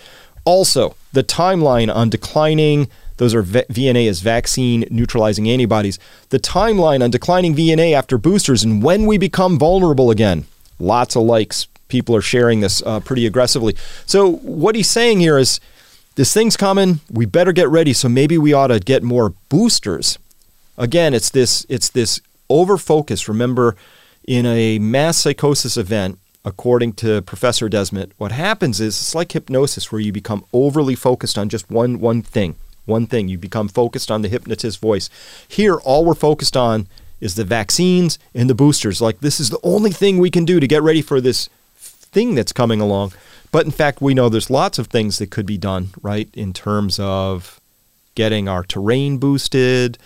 Also, 0.47 0.97
the 1.13 1.23
timeline 1.23 1.95
on 1.95 2.09
declining 2.09 2.89
those 3.19 3.35
are 3.35 3.43
VNA 3.43 4.09
as 4.09 4.21
vaccine 4.21 4.87
neutralizing 4.91 5.47
antibodies. 5.47 5.99
The 6.31 6.41
timeline 6.41 7.05
on 7.05 7.11
declining 7.11 7.55
VNA 7.55 7.93
after 7.93 8.17
boosters 8.17 8.65
and 8.65 8.83
when 8.83 9.05
we 9.05 9.19
become 9.19 9.59
vulnerable 9.59 10.11
again. 10.11 10.47
Lots 10.81 11.15
of 11.15 11.23
likes. 11.23 11.69
People 11.89 12.17
are 12.17 12.23
sharing 12.23 12.61
this 12.61 12.83
uh, 12.85 13.01
pretty 13.01 13.27
aggressively. 13.27 13.77
So, 14.07 14.31
what 14.31 14.75
he's 14.75 14.91
saying 14.91 15.21
here 15.21 15.39
is 15.39 15.61
this 16.15 16.33
thing's 16.33 16.57
coming. 16.57 17.01
We 17.11 17.27
better 17.27 17.53
get 17.53 17.69
ready. 17.69 17.93
So, 17.93 18.09
maybe 18.09 18.39
we 18.39 18.53
ought 18.53 18.69
to 18.69 18.81
get 18.81 19.03
more 19.03 19.35
boosters. 19.49 20.19
Again, 20.79 21.15
it's 21.15 21.31
this, 21.31 21.67
it's 21.69 21.91
this 21.91 22.21
over 22.49 22.79
focus. 22.79 23.29
Remember, 23.29 23.77
in 24.27 24.47
a 24.47 24.79
mass 24.79 25.19
psychosis 25.19 25.77
event, 25.77 26.19
according 26.45 26.95
to 26.95 27.23
Professor 27.23 27.69
Desmet, 27.69 28.13
what 28.19 28.33
happens 28.33 28.81
is 28.81 28.97
it's 28.97 29.15
like 29.15 29.33
hypnosis 29.33 29.93
where 29.93 30.01
you 30.01 30.13
become 30.13 30.45
overly 30.53 30.95
focused 30.95 31.37
on 31.37 31.49
just 31.49 31.71
one 31.71 32.01
one 32.01 32.23
thing. 32.23 32.57
One 32.87 33.07
thing. 33.07 33.29
You 33.29 33.39
become 33.39 33.69
focused 33.69 34.11
on 34.11 34.23
the 34.23 34.29
hypnotist's 34.29 34.81
voice. 34.81 35.11
Here, 35.47 35.77
all 35.77 36.05
we're 36.05 36.15
focused 36.15 36.57
on 36.57 36.87
is 37.21 37.35
the 37.35 37.45
vaccines 37.45 38.19
and 38.35 38.49
the 38.49 38.55
boosters. 38.55 39.01
Like, 39.01 39.21
this 39.21 39.41
is 39.41 39.51
the 39.51 39.61
only 39.63 39.91
thing 39.91 40.19
we 40.19 40.31
can 40.31 40.45
do 40.45 40.61
to 40.61 40.67
get 40.67 40.83
ready 40.83 41.03
for 41.03 41.21
this 41.21 41.49
thing 41.77 42.35
that's 42.35 42.53
coming 42.53 42.81
along. 42.81 43.13
But 43.53 43.65
in 43.65 43.73
fact, 43.73 44.01
we 44.01 44.15
know 44.15 44.29
there's 44.29 44.51
lots 44.51 44.79
of 44.79 44.87
things 44.87 45.19
that 45.19 45.31
could 45.31 45.47
be 45.47 45.59
done, 45.59 45.89
right, 46.03 46.29
in 46.35 46.53
terms 46.53 46.99
of 47.01 47.61
getting 48.15 48.49
our 48.49 48.63
terrain 48.63 49.19
boosted. 49.19 49.99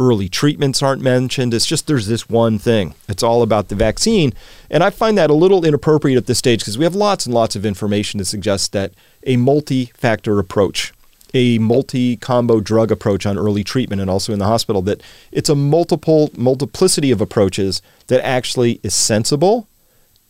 Early 0.00 0.28
treatments 0.28 0.82
aren't 0.82 1.02
mentioned. 1.02 1.54
It's 1.54 1.66
just 1.66 1.86
there's 1.86 2.06
this 2.06 2.28
one 2.28 2.58
thing. 2.58 2.94
It's 3.08 3.22
all 3.22 3.42
about 3.42 3.68
the 3.68 3.74
vaccine. 3.74 4.32
And 4.70 4.82
I 4.82 4.90
find 4.90 5.16
that 5.18 5.30
a 5.30 5.34
little 5.34 5.64
inappropriate 5.64 6.16
at 6.16 6.26
this 6.26 6.38
stage 6.38 6.60
because 6.60 6.78
we 6.78 6.84
have 6.84 6.94
lots 6.94 7.26
and 7.26 7.34
lots 7.34 7.54
of 7.54 7.66
information 7.66 8.18
to 8.18 8.24
suggest 8.24 8.72
that 8.72 8.92
a 9.24 9.36
multi 9.36 9.86
factor 9.94 10.38
approach 10.38 10.92
a 11.34 11.58
multi 11.58 12.16
combo 12.16 12.60
drug 12.60 12.90
approach 12.90 13.26
on 13.26 13.38
early 13.38 13.64
treatment 13.64 14.00
and 14.00 14.10
also 14.10 14.32
in 14.32 14.38
the 14.38 14.46
hospital 14.46 14.82
that 14.82 15.02
it's 15.30 15.48
a 15.48 15.54
multiple 15.54 16.30
multiplicity 16.36 17.10
of 17.10 17.20
approaches 17.20 17.82
that 18.08 18.24
actually 18.24 18.80
is 18.82 18.94
sensible 18.94 19.68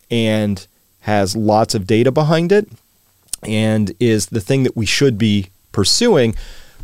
and 0.09 0.67
has 1.01 1.35
lots 1.35 1.75
of 1.75 1.85
data 1.85 2.11
behind 2.11 2.51
it 2.51 2.67
and 3.43 3.93
is 3.99 4.27
the 4.27 4.41
thing 4.41 4.63
that 4.63 4.77
we 4.77 4.85
should 4.85 5.17
be 5.17 5.49
pursuing. 5.71 6.35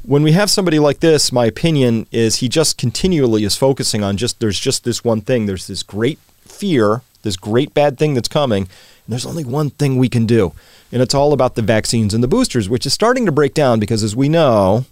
When 0.03 0.23
we 0.23 0.34
have 0.34 0.49
somebody 0.49 0.79
like 0.79 0.99
this 0.99 1.32
my 1.32 1.45
opinion 1.45 2.08
is 2.12 2.38
he 2.38 2.49
just 2.49 2.77
continually 2.77 3.43
is 3.43 3.55
focusing 3.55 4.03
on 4.03 4.17
just 4.17 4.39
there's 4.39 4.60
just 4.60 4.84
this 4.84 5.03
one 5.03 5.21
thing. 5.21 5.45
There's 5.45 5.67
this 5.67 5.84
great 5.84 6.19
fear 6.41 7.01
this 7.23 7.38
great 7.38 7.73
bad 7.73 7.97
thing 7.97 8.13
that's 8.13 8.27
coming 8.27 8.63
and 8.63 8.69
there's 9.08 9.25
only 9.25 9.43
one 9.43 9.69
thing 9.69 9.97
we 9.97 10.10
can 10.10 10.25
do 10.25 10.53
and 10.91 11.02
it's 11.02 11.13
all 11.13 11.34
about 11.34 11.56
the 11.56 11.62
vaccines 11.62 12.13
and 12.13 12.23
the 12.23 12.28
boosters, 12.28 12.69
which 12.69 12.86
is 12.86 12.93
starting 12.93 13.25
to 13.25 13.32
break 13.32 13.54
down 13.54 13.80
because, 13.80 14.04
as 14.04 14.15
we 14.15 14.30
know, 14.30 14.86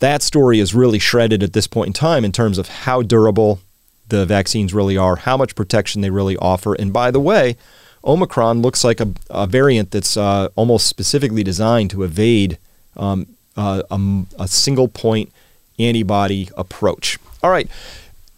that 0.00 0.22
story 0.22 0.58
is 0.58 0.74
really 0.74 0.98
shredded 0.98 1.42
at 1.42 1.52
this 1.52 1.66
point 1.66 1.88
in 1.88 1.92
time 1.92 2.24
in 2.24 2.32
terms 2.32 2.58
of 2.58 2.68
how 2.68 3.02
durable 3.02 3.60
the 4.08 4.26
vaccines 4.26 4.74
really 4.74 4.96
are, 4.96 5.16
how 5.16 5.36
much 5.36 5.54
protection 5.54 6.00
they 6.00 6.10
really 6.10 6.36
offer. 6.36 6.74
And 6.74 6.92
by 6.92 7.10
the 7.10 7.20
way, 7.20 7.56
Omicron 8.04 8.62
looks 8.62 8.82
like 8.82 9.00
a, 9.00 9.12
a 9.30 9.46
variant 9.46 9.92
that's 9.92 10.16
uh, 10.16 10.48
almost 10.56 10.88
specifically 10.88 11.44
designed 11.44 11.90
to 11.90 12.02
evade 12.02 12.58
um, 12.96 13.26
uh, 13.56 13.82
a, 13.90 14.24
a 14.40 14.48
single 14.48 14.88
point 14.88 15.32
antibody 15.78 16.48
approach. 16.56 17.18
All 17.42 17.50
right 17.50 17.70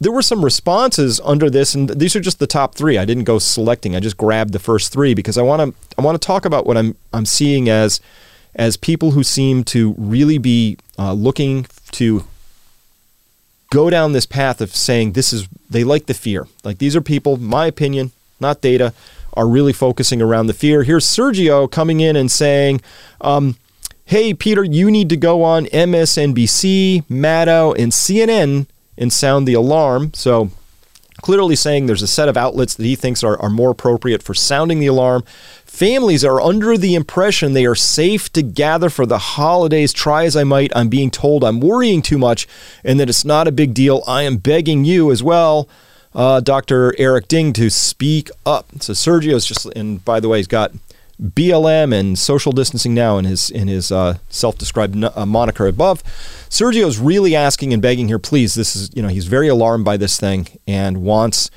there 0.01 0.13
were 0.13 0.23
some 0.23 0.45
responses 0.45 1.21
under 1.25 1.49
this, 1.49 1.75
and 1.75 1.89
these 1.89 2.17
are 2.17 2.21
just 2.21 2.39
the 2.39 2.47
top 2.47 2.75
three. 2.75 2.99
I 2.99 3.05
didn't 3.05 3.25
go 3.25 3.39
selecting; 3.39 3.95
I 3.95 4.01
just 4.01 4.17
grabbed 4.17 4.53
the 4.53 4.59
first 4.59 4.93
three 4.93 5.15
because 5.15 5.39
I 5.39 5.43
want 5.43 5.63
to 5.63 5.95
I 5.99 6.03
want 6.03 6.21
to 6.21 6.27
talk 6.27 6.45
about 6.45 6.67
what 6.67 6.77
I'm 6.77 6.97
I'm 7.13 7.27
seeing 7.27 7.69
as 7.69 8.01
as 8.57 8.77
people 8.77 9.13
who 9.13 9.23
seem 9.25 9.65
to 9.65 9.95
really 9.97 10.39
be 10.39 10.79
uh, 10.99 11.13
looking 11.13 11.67
to 11.93 12.25
go 13.71 13.91
down 13.91 14.13
this 14.13 14.27
path 14.27 14.61
of 14.61 14.75
saying 14.75 15.13
this 15.13 15.33
is 15.33 15.49
they 15.71 15.85
like 15.85 16.07
the 16.07 16.15
fear. 16.15 16.47
Like 16.65 16.79
these 16.79 16.95
are 16.97 17.01
people, 17.01 17.37
my 17.37 17.67
opinion, 17.67 18.13
not 18.41 18.61
data, 18.61 18.93
are 19.35 19.49
really 19.49 19.73
focusing 19.73 20.21
around 20.21 20.47
the 20.49 20.55
fear. 20.55 20.83
Here's 20.83 21.07
Sergio 21.07 21.71
coming 21.71 22.01
in 22.01 22.17
and 22.17 22.31
saying, 22.31 22.81
um, 23.21 23.57
"Hey 24.05 24.35
Peter, 24.35 24.65
you 24.65 24.91
need 24.91 25.09
to 25.11 25.17
go 25.17 25.45
on 25.45 25.67
MSNBC, 25.67 27.05
Maddow, 27.09 27.79
and 27.79 27.93
CNN 27.93 28.67
and 28.97 29.13
sound 29.13 29.47
the 29.47 29.55
alarm." 29.55 30.13
So 30.15 30.51
clearly 31.23 31.57
saying 31.57 31.87
there's 31.87 32.03
a 32.03 32.07
set 32.07 32.29
of 32.29 32.37
outlets 32.37 32.75
that 32.75 32.85
he 32.85 32.95
thinks 32.95 33.23
are, 33.23 33.41
are 33.41 33.51
more 33.51 33.71
appropriate 33.71 34.23
for 34.23 34.35
sounding 34.35 34.81
the 34.81 34.87
alarm. 34.87 35.23
Families 35.65 36.25
are 36.25 36.41
under 36.41 36.77
the 36.77 36.95
impression 36.95 37.53
they 37.53 37.67
are 37.67 37.75
safe 37.75 38.33
to 38.33 38.43
gather 38.43 38.91
for 38.91 39.07
the 39.07 39.19
holidays. 39.19 39.93
Try 39.93 40.25
as 40.25 40.37
I 40.37 40.45
might, 40.45 40.71
I'm 40.77 40.89
being 40.89 41.11
told 41.11 41.43
I'm 41.43 41.61
worrying 41.61 42.03
too 42.03 42.19
much 42.19 42.47
and 42.85 43.01
that 43.01 43.09
it's 43.09 43.25
not 43.25 43.49
a 43.49 43.53
big 43.53 43.75
deal. 43.75 44.03
I 44.07 44.23
am 44.23 44.37
begging 44.37 44.85
you 44.85 45.11
as 45.11 45.23
well, 45.23 45.69
uh, 46.15 46.41
Dr. 46.41 46.95
Eric 46.99 47.29
Ding, 47.29 47.53
to 47.55 47.71
speak 47.71 48.31
up. 48.45 48.67
So 48.81 48.93
Sergio's 48.93 49.47
just, 49.47 49.67
and 49.67 50.05
by 50.05 50.21
the 50.21 50.29
way, 50.29 50.39
he's 50.39 50.47
got 50.47 50.73
BLM 51.23 51.95
and 51.95 52.19
social 52.19 52.53
distancing 52.53 52.95
now 52.95 53.19
in 53.19 53.25
his 53.25 53.51
in 53.51 53.69
his 53.69 53.93
uh, 53.93 54.19
self-described 54.31 55.03
uh, 55.03 55.27
moniker 55.27 55.67
above. 55.67 56.03
Sergio's 56.49 56.99
really 56.99 57.37
asking 57.37 57.73
and 57.73 57.81
begging 57.81 58.09
here, 58.09 58.19
please. 58.19 58.55
This 58.55 58.75
is 58.77 58.91
you 58.95 59.03
know 59.03 59.09
he's 59.09 59.27
very 59.27 59.49
alarmed 59.49 59.85
by 59.85 59.97
this 59.97 60.19
thing 60.19 60.49
and 60.67 61.03
wants 61.03 61.51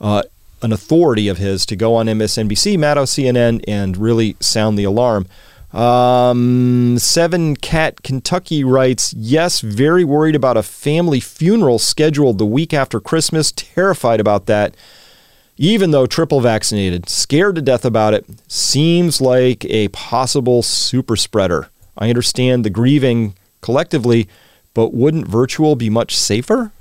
uh, 0.00 0.22
an 0.62 0.72
authority 0.72 1.28
of 1.28 1.38
his 1.38 1.64
to 1.66 1.76
go 1.76 1.94
on 1.94 2.06
MSNBC, 2.06 2.76
Maddow, 2.76 3.04
CNN, 3.04 3.64
and 3.66 3.96
really 3.96 4.36
sound 4.40 4.78
the 4.78 4.84
alarm. 4.84 5.26
Um, 5.72 6.98
Seven 6.98 7.54
Cat 7.54 8.02
Kentucky 8.02 8.64
writes, 8.64 9.14
Yes, 9.14 9.60
very 9.60 10.04
worried 10.04 10.34
about 10.34 10.56
a 10.56 10.62
family 10.62 11.20
funeral 11.20 11.78
scheduled 11.78 12.38
the 12.38 12.46
week 12.46 12.74
after 12.74 13.00
Christmas. 13.00 13.52
Terrified 13.52 14.20
about 14.20 14.46
that. 14.46 14.74
Even 15.62 15.90
though 15.90 16.06
triple 16.06 16.40
vaccinated, 16.40 17.06
scared 17.10 17.54
to 17.54 17.60
death 17.60 17.84
about 17.84 18.14
it. 18.14 18.24
Seems 18.48 19.20
like 19.20 19.62
a 19.66 19.88
possible 19.88 20.62
super 20.62 21.16
spreader. 21.16 21.68
I 21.98 22.08
understand 22.08 22.64
the 22.64 22.70
grieving 22.70 23.34
collectively, 23.60 24.26
but 24.72 24.94
wouldn't 24.94 25.28
virtual 25.28 25.76
be 25.76 25.90
much 25.90 26.16
safer? 26.16 26.72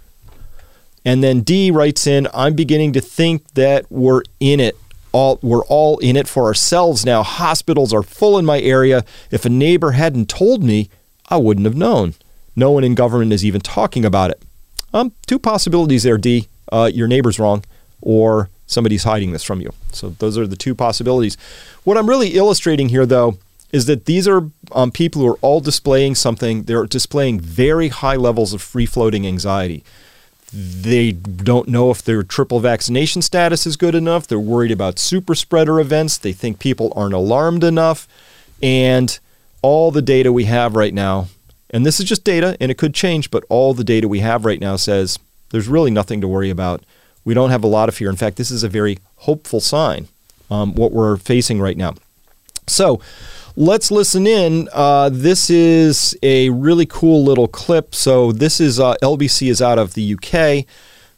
And 1.04 1.22
then 1.22 1.42
D 1.42 1.72
writes 1.72 2.08
in, 2.08 2.30
I'm 2.34 2.54
beginning 2.54 2.94
to 2.94 3.02
think 3.02 3.46
that 3.56 3.86
we're 3.90 4.22
in 4.40 4.62
it. 4.62 4.78
All, 5.12 5.40
we're 5.42 5.66
all 5.66 5.98
in 5.98 6.16
it 6.16 6.30
for 6.30 6.46
ourselves 6.46 7.06
now. 7.06 7.22
Hospitals 7.22 7.94
are 7.94 8.04
full 8.04 8.38
in 8.38 8.46
my 8.46 8.62
area. 8.62 9.04
If 9.30 9.44
a 9.44 9.50
neighbor 9.50 9.92
hadn't 9.92 10.30
told 10.30 10.64
me, 10.64 10.90
I 11.28 11.36
wouldn't 11.36 11.66
have 11.66 11.76
known. 11.76 12.14
No 12.56 12.72
one 12.72 12.86
in 12.86 12.96
government 12.96 13.34
is 13.34 13.44
even 13.44 13.60
talking 13.60 14.06
about 14.06 14.32
it. 14.32 14.42
Um, 14.94 15.12
two 15.28 15.38
possibilities 15.38 16.04
there, 16.04 16.18
D. 16.18 16.48
Uh, 16.72 16.90
your 16.94 17.10
neighbor's 17.10 17.40
wrong, 17.40 17.66
or 18.02 18.50
somebody's 18.70 19.04
hiding 19.04 19.32
this 19.32 19.44
from 19.44 19.62
you. 19.62 19.74
So 19.92 20.10
those 20.20 20.38
are 20.38 20.48
the 20.48 20.56
two 20.56 20.76
possibilities. 20.76 21.38
What 21.84 21.98
I'm 21.98 22.08
really 22.08 22.30
illustrating 22.30 22.90
here, 22.90 23.06
though, 23.06 23.38
is 23.72 23.86
that 23.86 24.06
these 24.06 24.28
are 24.28 24.50
um, 24.72 24.92
people 24.92 25.22
who 25.22 25.28
are 25.28 25.40
all 25.42 25.60
displaying 25.60 26.16
something. 26.16 26.64
They're 26.64 26.86
displaying 26.86 27.40
very 27.40 27.90
high 27.90 28.16
levels 28.16 28.54
of 28.54 28.62
free 28.62 28.86
floating 28.86 29.28
anxiety. 29.28 29.84
They 30.52 31.12
don't 31.12 31.68
know 31.68 31.92
if 31.92 32.02
their 32.02 32.24
triple 32.24 32.60
vaccination 32.60 33.22
status 33.22 33.68
is 33.68 33.76
good 33.76 33.94
enough. 33.94 34.26
They're 34.26 34.40
worried 34.40 34.72
about 34.72 34.98
super 34.98 35.36
spreader 35.36 35.80
events. 35.80 36.18
They 36.18 36.34
think 36.34 36.60
people 36.60 36.92
aren't 36.96 37.14
alarmed 37.14 37.64
enough. 37.64 38.08
And 38.62 39.20
all 39.62 39.92
the 39.92 40.02
data 40.02 40.32
we 40.32 40.46
have 40.46 40.76
right 40.76 40.94
now, 40.94 41.28
and 41.70 41.86
this 41.86 42.00
is 42.00 42.06
just 42.08 42.24
data 42.24 42.58
and 42.60 42.72
it 42.72 42.78
could 42.78 42.96
change, 42.96 43.30
but 43.30 43.44
all 43.50 43.74
the 43.74 43.84
data 43.84 44.08
we 44.08 44.20
have 44.20 44.46
right 44.46 44.60
now 44.60 44.76
says 44.76 45.20
there's 45.52 45.68
really 45.68 45.92
nothing 45.92 46.22
to 46.22 46.28
worry 46.28 46.50
about. 46.50 46.84
We 47.26 47.34
don't 47.34 47.50
have 47.50 47.64
a 47.64 47.68
lot 47.68 47.90
of 47.90 47.96
fear. 47.96 48.10
In 48.10 48.16
fact, 48.16 48.38
this 48.38 48.52
is 48.52 48.64
a 48.64 48.70
very 48.70 49.00
hopeful 49.18 49.60
sign, 49.60 50.08
um, 50.50 50.74
what 50.76 50.92
we're 50.92 51.18
facing 51.18 51.60
right 51.60 51.78
now. 51.78 51.96
So, 52.68 53.02
let's 53.60 53.92
listen 53.92 54.26
in. 54.26 54.70
Uh, 54.72 55.10
this 55.10 55.50
is 55.50 56.18
a 56.24 56.50
really 56.50 56.86
cool 56.86 57.24
little 57.24 57.48
clip. 57.48 57.94
So 57.94 58.32
this 58.32 58.60
is 58.60 58.80
uh, 58.80 58.96
LBC 59.04 59.50
is 59.50 59.62
out 59.62 59.78
of 59.78 59.94
the 59.94 60.14
UK. 60.16 60.66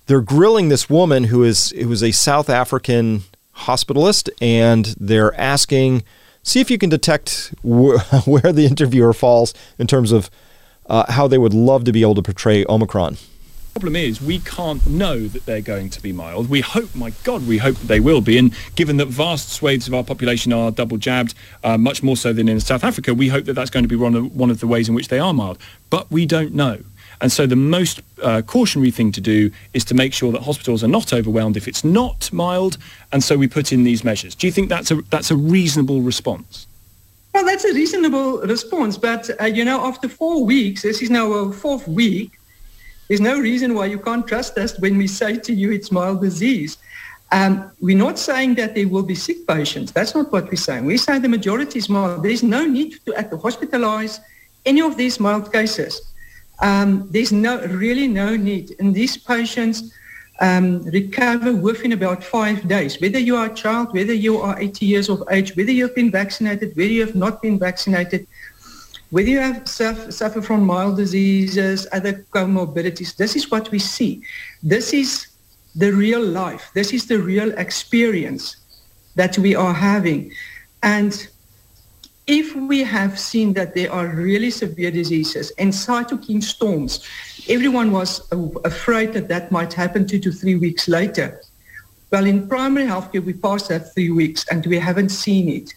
They're 0.08 0.22
grilling 0.22 0.70
this 0.70 0.90
woman 0.90 1.26
who 1.26 1.44
is 1.44 1.70
who 1.70 1.92
is 1.92 2.04
a 2.04 2.12
South 2.12 2.50
African 2.50 3.24
hospitalist, 3.56 4.30
and 4.42 4.96
they're 5.00 5.40
asking, 5.40 6.04
see 6.44 6.60
if 6.60 6.72
you 6.72 6.78
can 6.78 6.90
detect 6.90 7.54
wh- 7.62 8.02
where 8.28 8.52
the 8.52 8.66
interviewer 8.66 9.14
falls 9.14 9.54
in 9.78 9.88
terms 9.88 10.12
of 10.12 10.30
uh, 10.88 11.10
how 11.12 11.28
they 11.28 11.38
would 11.38 11.54
love 11.54 11.84
to 11.86 11.92
be 11.92 12.02
able 12.02 12.16
to 12.16 12.24
portray 12.24 12.66
Omicron 12.68 13.18
problem 13.72 13.96
is 13.96 14.22
we 14.22 14.40
can't 14.40 14.86
know 14.86 15.28
that 15.28 15.46
they're 15.46 15.62
going 15.62 15.90
to 15.90 16.02
be 16.02 16.12
mild. 16.12 16.50
We 16.50 16.62
hope, 16.62 16.94
my 16.94 17.12
God, 17.24 17.48
we 17.48 17.58
hope 17.58 17.76
that 17.76 17.88
they 17.88 18.00
will 18.00 18.22
be. 18.22 18.38
And 18.38 18.54
given 18.76 18.98
that 18.98 19.08
vast 19.08 19.50
swathes 19.50 19.88
of 19.88 19.94
our 19.94 20.04
population 20.04 20.54
are 20.54 20.72
double 20.72 20.98
jabbed, 20.98 21.34
uh, 21.64 21.78
much 21.78 22.04
more 22.04 22.18
so 22.18 22.34
than 22.34 22.48
in 22.48 22.60
South 22.60 22.84
Africa, 22.84 23.14
we 23.14 23.28
hope 23.30 23.46
that 23.46 23.54
that's 23.54 23.70
going 23.70 23.84
to 23.84 23.90
be 23.90 23.96
one 23.96 24.16
of, 24.16 24.36
one 24.36 24.50
of 24.50 24.60
the 24.60 24.68
ways 24.68 24.90
in 24.90 24.96
which 24.96 25.08
they 25.08 25.20
are 25.20 25.34
mild. 25.34 25.58
But 25.90 26.12
we 26.12 26.26
don't 26.26 26.54
know. 26.54 26.80
And 27.22 27.32
so 27.32 27.46
the 27.46 27.56
most 27.56 28.02
uh, 28.22 28.42
cautionary 28.42 28.92
thing 28.92 29.12
to 29.14 29.22
do 29.22 29.52
is 29.74 29.86
to 29.86 29.94
make 29.94 30.14
sure 30.14 30.32
that 30.32 30.42
hospitals 30.42 30.84
are 30.84 30.88
not 30.88 31.14
overwhelmed 31.14 31.56
if 31.56 31.68
it's 31.68 31.84
not 31.84 32.32
mild. 32.34 32.78
And 33.12 33.24
so 33.24 33.38
we 33.38 33.48
put 33.48 33.72
in 33.72 33.84
these 33.84 34.04
measures. 34.04 34.36
Do 34.36 34.48
you 34.48 34.52
think 34.52 34.70
that's 34.70 34.92
a, 34.92 34.96
that's 35.10 35.32
a 35.32 35.36
reasonable 35.36 36.02
response? 36.02 36.68
Well, 37.34 37.46
that's 37.46 37.64
a 37.64 37.74
reasonable 37.74 38.40
response. 38.40 38.98
But, 38.98 39.30
uh, 39.40 39.46
you 39.46 39.64
know, 39.64 39.86
after 39.86 40.10
four 40.10 40.44
weeks, 40.44 40.82
this 40.82 41.02
is 41.02 41.10
now 41.10 41.32
a 41.32 41.54
fourth 41.54 41.88
week, 41.88 42.32
there's 43.12 43.20
no 43.20 43.42
reason 43.42 43.74
why 43.76 43.88
you 43.88 44.00
can't 44.00 44.26
trust 44.26 44.58
us 44.58 44.80
when 44.80 44.98
we 44.98 45.06
say 45.06 45.36
to 45.38 45.54
you 45.54 45.74
it's 45.74 45.92
mild 45.92 46.22
disease. 46.22 46.78
Um, 47.34 47.70
we're 47.82 47.98
not 47.98 48.18
saying 48.18 48.56
that 48.56 48.74
there 48.74 48.88
will 48.88 49.04
be 49.04 49.16
sick 49.16 49.46
patients. 49.46 49.92
That's 49.92 50.16
not 50.16 50.32
what 50.32 50.46
we're 50.46 50.56
saying. 50.56 50.86
We 50.86 50.96
say 50.96 51.20
the 51.20 51.28
majority 51.28 51.78
is 51.80 51.90
mild. 51.90 52.24
There's 52.24 52.42
no 52.42 52.66
need 52.66 52.92
to, 53.06 53.12
to 53.12 53.36
hospitalize 53.36 54.22
any 54.66 54.82
of 54.82 54.96
these 54.96 55.20
mild 55.20 55.52
cases. 55.52 56.14
Um, 56.62 57.10
there's 57.12 57.34
no 57.34 57.60
really 57.66 58.08
no 58.08 58.38
need. 58.38 58.78
And 58.80 58.96
these 58.96 59.18
patients 59.18 59.92
um, 60.40 60.82
recover 60.84 61.54
within 61.54 61.92
about 61.92 62.24
five 62.24 62.66
days. 62.66 63.02
Whether 63.02 63.20
you 63.20 63.36
are 63.36 63.48
a 63.48 63.54
child, 63.54 63.94
whether 63.94 64.14
you 64.14 64.38
are 64.38 64.58
80 64.58 64.86
years 64.86 65.10
of 65.10 65.22
age, 65.30 65.58
whether 65.58 65.74
you've 65.74 65.96
been 65.96 66.12
vaccinated, 66.12 66.78
whether 66.78 66.94
you 66.98 67.06
have 67.06 67.16
not 67.16 67.42
been 67.42 67.60
vaccinated, 67.60 68.26
whether 69.12 69.28
you 69.28 69.40
have 69.40 69.68
suffer, 69.68 70.42
from 70.42 70.66
mild 70.66 70.98
diseases, 70.98 71.86
other 71.92 72.26
comorbidities, 72.32 73.16
this 73.18 73.36
is 73.36 73.52
what 73.52 73.70
we 73.70 73.78
see. 73.78 74.24
This 74.64 74.94
is 74.94 75.28
the 75.76 75.92
real 75.92 76.24
life. 76.24 76.72
This 76.74 76.94
is 76.94 77.08
the 77.08 77.20
real 77.20 77.52
experience 77.58 78.56
that 79.16 79.38
we 79.38 79.54
are 79.54 79.74
having. 79.74 80.32
And 80.82 81.28
if 82.26 82.56
we 82.56 82.84
have 82.84 83.20
seen 83.20 83.52
that 83.54 83.76
there 83.76 83.92
are 83.92 84.08
really 84.08 84.50
severe 84.50 84.92
diseases 84.92 85.52
and 85.58 85.74
cytokine 85.74 86.42
storms, 86.42 87.06
everyone 87.50 87.92
was 87.92 88.26
afraid 88.64 89.12
that 89.14 89.28
that 89.28 89.52
might 89.52 89.74
happen 89.74 90.08
two 90.08 90.20
to 90.20 90.32
three 90.32 90.56
weeks 90.56 90.88
later. 90.88 91.42
Well, 92.12 92.26
in 92.26 92.48
primary 92.48 92.88
healthcare, 92.88 93.26
we 93.26 93.34
passed 93.34 93.68
that 93.70 93.94
three 93.94 94.12
weeks 94.12 94.46
and 94.50 94.66
we 94.66 94.80
haven't 94.80 95.10
seen 95.10 95.50
it. 95.50 95.74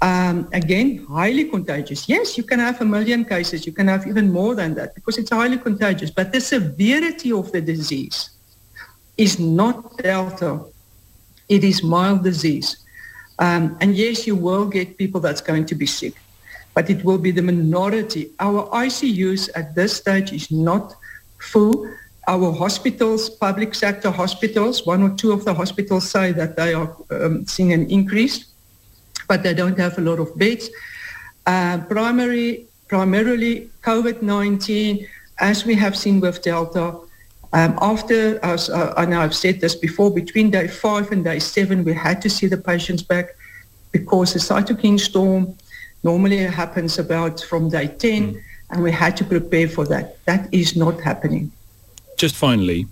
Um, 0.00 0.48
again, 0.52 1.04
highly 1.10 1.46
contagious. 1.46 2.08
Yes, 2.08 2.38
you 2.38 2.44
can 2.44 2.60
have 2.60 2.80
a 2.80 2.84
million 2.84 3.24
cases. 3.24 3.66
You 3.66 3.72
can 3.72 3.88
have 3.88 4.06
even 4.06 4.30
more 4.30 4.54
than 4.54 4.74
that 4.74 4.94
because 4.94 5.18
it's 5.18 5.30
highly 5.30 5.58
contagious. 5.58 6.10
But 6.10 6.32
the 6.32 6.40
severity 6.40 7.32
of 7.32 7.50
the 7.50 7.60
disease 7.60 8.30
is 9.16 9.40
not 9.40 9.98
Delta. 9.98 10.64
It 11.48 11.64
is 11.64 11.82
mild 11.82 12.22
disease. 12.22 12.84
Um, 13.40 13.76
and 13.80 13.96
yes, 13.96 14.26
you 14.26 14.36
will 14.36 14.66
get 14.66 14.98
people 14.98 15.20
that's 15.20 15.40
going 15.40 15.66
to 15.66 15.74
be 15.74 15.86
sick, 15.86 16.14
but 16.74 16.90
it 16.90 17.04
will 17.04 17.18
be 17.18 17.32
the 17.32 17.42
minority. 17.42 18.30
Our 18.38 18.68
ICUs 18.70 19.50
at 19.56 19.74
this 19.74 19.96
stage 19.96 20.32
is 20.32 20.50
not 20.52 20.94
full. 21.38 21.90
Our 22.28 22.52
hospitals, 22.52 23.30
public 23.30 23.74
sector 23.74 24.10
hospitals, 24.10 24.86
one 24.86 25.02
or 25.02 25.10
two 25.16 25.32
of 25.32 25.44
the 25.44 25.54
hospitals 25.54 26.08
say 26.08 26.30
that 26.32 26.56
they 26.56 26.74
are 26.74 26.96
um, 27.10 27.46
seeing 27.46 27.72
an 27.72 27.88
increase 27.90 28.47
but 29.28 29.42
they 29.42 29.54
don't 29.54 29.78
have 29.78 29.98
a 29.98 30.00
lot 30.00 30.18
of 30.18 30.36
beds. 30.36 30.70
Uh, 31.46 31.78
primary, 31.88 32.66
primarily 32.88 33.70
COVID-19, 33.82 35.06
as 35.38 35.64
we 35.64 35.74
have 35.74 35.96
seen 35.96 36.20
with 36.20 36.42
Delta, 36.42 36.98
um, 37.52 37.78
after, 37.80 38.44
as 38.44 38.68
uh, 38.68 38.92
I 38.96 39.06
know 39.06 39.20
I've 39.20 39.34
said 39.34 39.60
this 39.60 39.74
before, 39.74 40.12
between 40.12 40.50
day 40.50 40.68
five 40.68 41.12
and 41.12 41.24
day 41.24 41.38
seven, 41.38 41.84
we 41.84 41.94
had 41.94 42.20
to 42.22 42.30
see 42.30 42.46
the 42.46 42.58
patients 42.58 43.02
back 43.02 43.36
because 43.92 44.34
the 44.34 44.38
cytokine 44.38 45.00
storm 45.00 45.56
normally 46.02 46.38
happens 46.38 46.98
about 46.98 47.40
from 47.40 47.70
day 47.70 47.86
10, 47.86 48.34
mm. 48.34 48.42
and 48.70 48.82
we 48.82 48.92
had 48.92 49.16
to 49.16 49.24
prepare 49.24 49.68
for 49.68 49.86
that. 49.86 50.22
That 50.26 50.52
is 50.52 50.76
not 50.76 51.00
happening. 51.00 51.50
Just 52.16 52.36
finally, 52.36 52.86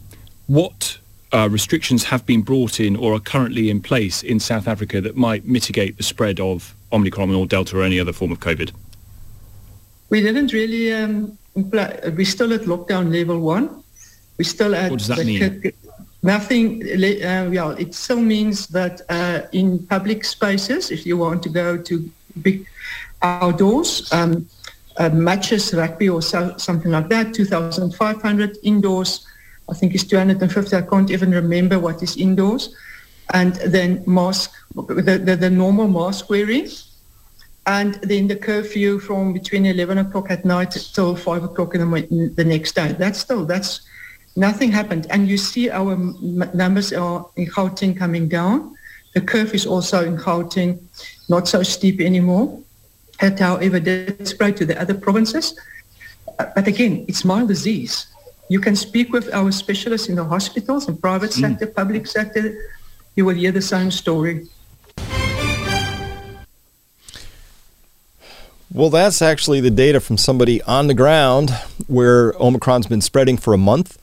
what 0.46 0.98
uh, 1.32 1.48
restrictions 1.50 2.04
have 2.04 2.24
been 2.26 2.42
brought 2.42 2.80
in 2.80 2.96
or 2.96 3.14
are 3.14 3.20
currently 3.20 3.70
in 3.70 3.80
place 3.80 4.22
in 4.22 4.38
South 4.40 4.68
Africa 4.68 5.00
that 5.00 5.16
might 5.16 5.44
mitigate 5.44 5.96
the 5.96 6.02
spread 6.02 6.40
of 6.40 6.74
Omicron 6.92 7.34
or 7.34 7.46
Delta 7.46 7.78
or 7.78 7.82
any 7.82 7.98
other 7.98 8.12
form 8.12 8.32
of 8.32 8.40
COVID? 8.40 8.72
We 10.08 10.20
didn't 10.20 10.52
really, 10.52 10.92
um, 10.92 11.36
we're 11.54 12.24
still 12.24 12.52
at 12.52 12.62
lockdown 12.62 13.12
level 13.12 13.40
one 13.40 13.82
We 14.38 14.44
still 14.44 14.74
at 14.74 14.90
what 14.90 14.98
does 14.98 15.08
that 15.08 15.24
mean? 15.24 15.72
Nothing. 16.22 16.82
Uh, 16.82 17.50
yeah, 17.50 17.74
it 17.78 17.94
still 17.94 18.20
means 18.20 18.66
that 18.68 19.00
uh, 19.08 19.42
in 19.52 19.86
public 19.86 20.24
spaces, 20.24 20.90
if 20.90 21.06
you 21.06 21.16
want 21.16 21.42
to 21.44 21.48
go 21.48 21.76
to 21.76 22.10
big 22.42 22.66
outdoors, 23.22 24.12
um, 24.12 24.48
uh, 24.98 25.08
matches, 25.10 25.72
rugby 25.74 26.08
or 26.08 26.22
so, 26.22 26.56
something 26.56 26.90
like 26.90 27.08
that, 27.08 27.34
2,500 27.34 28.58
indoors. 28.62 29.26
I 29.68 29.74
think 29.74 29.94
it's 29.94 30.04
250. 30.04 30.76
I 30.76 30.82
can't 30.82 31.10
even 31.10 31.32
remember 31.32 31.78
what 31.78 32.02
is 32.02 32.16
indoors. 32.16 32.74
And 33.34 33.54
then 33.56 34.04
mask, 34.06 34.52
the, 34.74 35.18
the, 35.18 35.36
the 35.36 35.50
normal 35.50 35.88
mask 35.88 36.30
wearing. 36.30 36.68
And 37.66 37.94
then 37.94 38.28
the 38.28 38.36
curfew 38.36 39.00
from 39.00 39.32
between 39.32 39.66
11 39.66 39.98
o'clock 39.98 40.30
at 40.30 40.44
night 40.44 40.70
till 40.70 41.16
5 41.16 41.44
o'clock 41.44 41.74
in 41.74 41.90
the, 41.90 42.32
the 42.36 42.44
next 42.44 42.76
day. 42.76 42.92
That's 42.92 43.18
still, 43.18 43.44
that's, 43.44 43.80
nothing 44.36 44.70
happened. 44.70 45.06
And 45.10 45.28
you 45.28 45.36
see 45.36 45.70
our 45.70 45.92
m- 45.92 46.50
numbers 46.54 46.92
are 46.92 47.26
in 47.36 47.46
Gauteng 47.46 47.96
coming 47.96 48.28
down. 48.28 48.76
The 49.14 49.20
curve 49.20 49.54
is 49.54 49.66
also 49.66 50.04
in 50.04 50.16
Gauteng 50.16 50.78
not 51.28 51.48
so 51.48 51.62
steep 51.62 52.00
anymore. 52.00 52.60
It, 53.20 53.38
however, 53.38 53.80
did 53.80 54.28
spread 54.28 54.56
to 54.58 54.66
the 54.66 54.78
other 54.78 54.94
provinces. 54.94 55.58
Uh, 56.38 56.46
but 56.54 56.68
again, 56.68 57.06
it's 57.08 57.24
mild 57.24 57.48
disease. 57.48 58.06
You 58.48 58.60
can 58.60 58.76
speak 58.76 59.12
with 59.12 59.32
our 59.34 59.50
specialists 59.50 60.08
in 60.08 60.14
the 60.14 60.24
hospitals, 60.24 60.88
in 60.88 60.96
private 60.98 61.30
mm. 61.30 61.40
sector, 61.40 61.66
public 61.66 62.06
sector. 62.06 62.56
You 63.16 63.24
will 63.24 63.34
hear 63.34 63.50
the 63.50 63.62
same 63.62 63.90
story. 63.90 64.46
Well, 68.72 68.90
that's 68.90 69.22
actually 69.22 69.60
the 69.60 69.70
data 69.70 70.00
from 70.00 70.16
somebody 70.18 70.62
on 70.62 70.86
the 70.86 70.94
ground 70.94 71.50
where 71.88 72.34
Omicron's 72.34 72.86
been 72.86 73.00
spreading 73.00 73.36
for 73.36 73.54
a 73.54 73.58
month. 73.58 73.98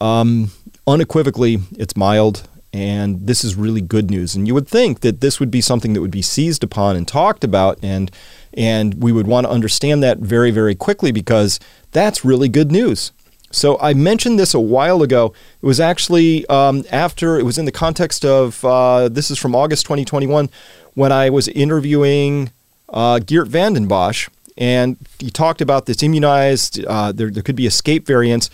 Um, 0.00 0.52
unequivocally, 0.86 1.58
it's 1.72 1.96
mild, 1.96 2.48
and 2.72 3.26
this 3.26 3.44
is 3.44 3.56
really 3.56 3.80
good 3.80 4.10
news. 4.10 4.34
And 4.34 4.46
you 4.46 4.54
would 4.54 4.68
think 4.68 5.00
that 5.00 5.20
this 5.20 5.38
would 5.38 5.50
be 5.50 5.60
something 5.60 5.92
that 5.92 6.00
would 6.00 6.10
be 6.10 6.22
seized 6.22 6.64
upon 6.64 6.96
and 6.96 7.06
talked 7.06 7.44
about, 7.44 7.78
and 7.82 8.10
and 8.54 9.02
we 9.02 9.12
would 9.12 9.26
want 9.26 9.46
to 9.46 9.50
understand 9.50 10.02
that 10.02 10.18
very, 10.18 10.50
very 10.50 10.74
quickly 10.74 11.10
because 11.10 11.58
that's 11.90 12.24
really 12.24 12.48
good 12.48 12.70
news. 12.70 13.12
So 13.52 13.78
I 13.80 13.94
mentioned 13.94 14.38
this 14.38 14.54
a 14.54 14.60
while 14.60 15.02
ago. 15.02 15.32
It 15.62 15.66
was 15.66 15.78
actually 15.78 16.46
um, 16.46 16.84
after, 16.90 17.38
it 17.38 17.44
was 17.44 17.58
in 17.58 17.64
the 17.64 17.72
context 17.72 18.24
of, 18.24 18.64
uh, 18.64 19.08
this 19.08 19.30
is 19.30 19.38
from 19.38 19.54
August 19.54 19.84
2021, 19.84 20.48
when 20.94 21.12
I 21.12 21.30
was 21.30 21.48
interviewing 21.48 22.50
uh, 22.88 23.18
Geert 23.18 23.48
Vanden 23.48 23.88
Bossche, 23.88 24.28
and 24.56 24.96
he 25.18 25.30
talked 25.30 25.60
about 25.60 25.86
this 25.86 26.02
immunized, 26.02 26.84
uh, 26.84 27.12
there, 27.12 27.30
there 27.30 27.42
could 27.42 27.56
be 27.56 27.66
escape 27.66 28.06
variants. 28.06 28.50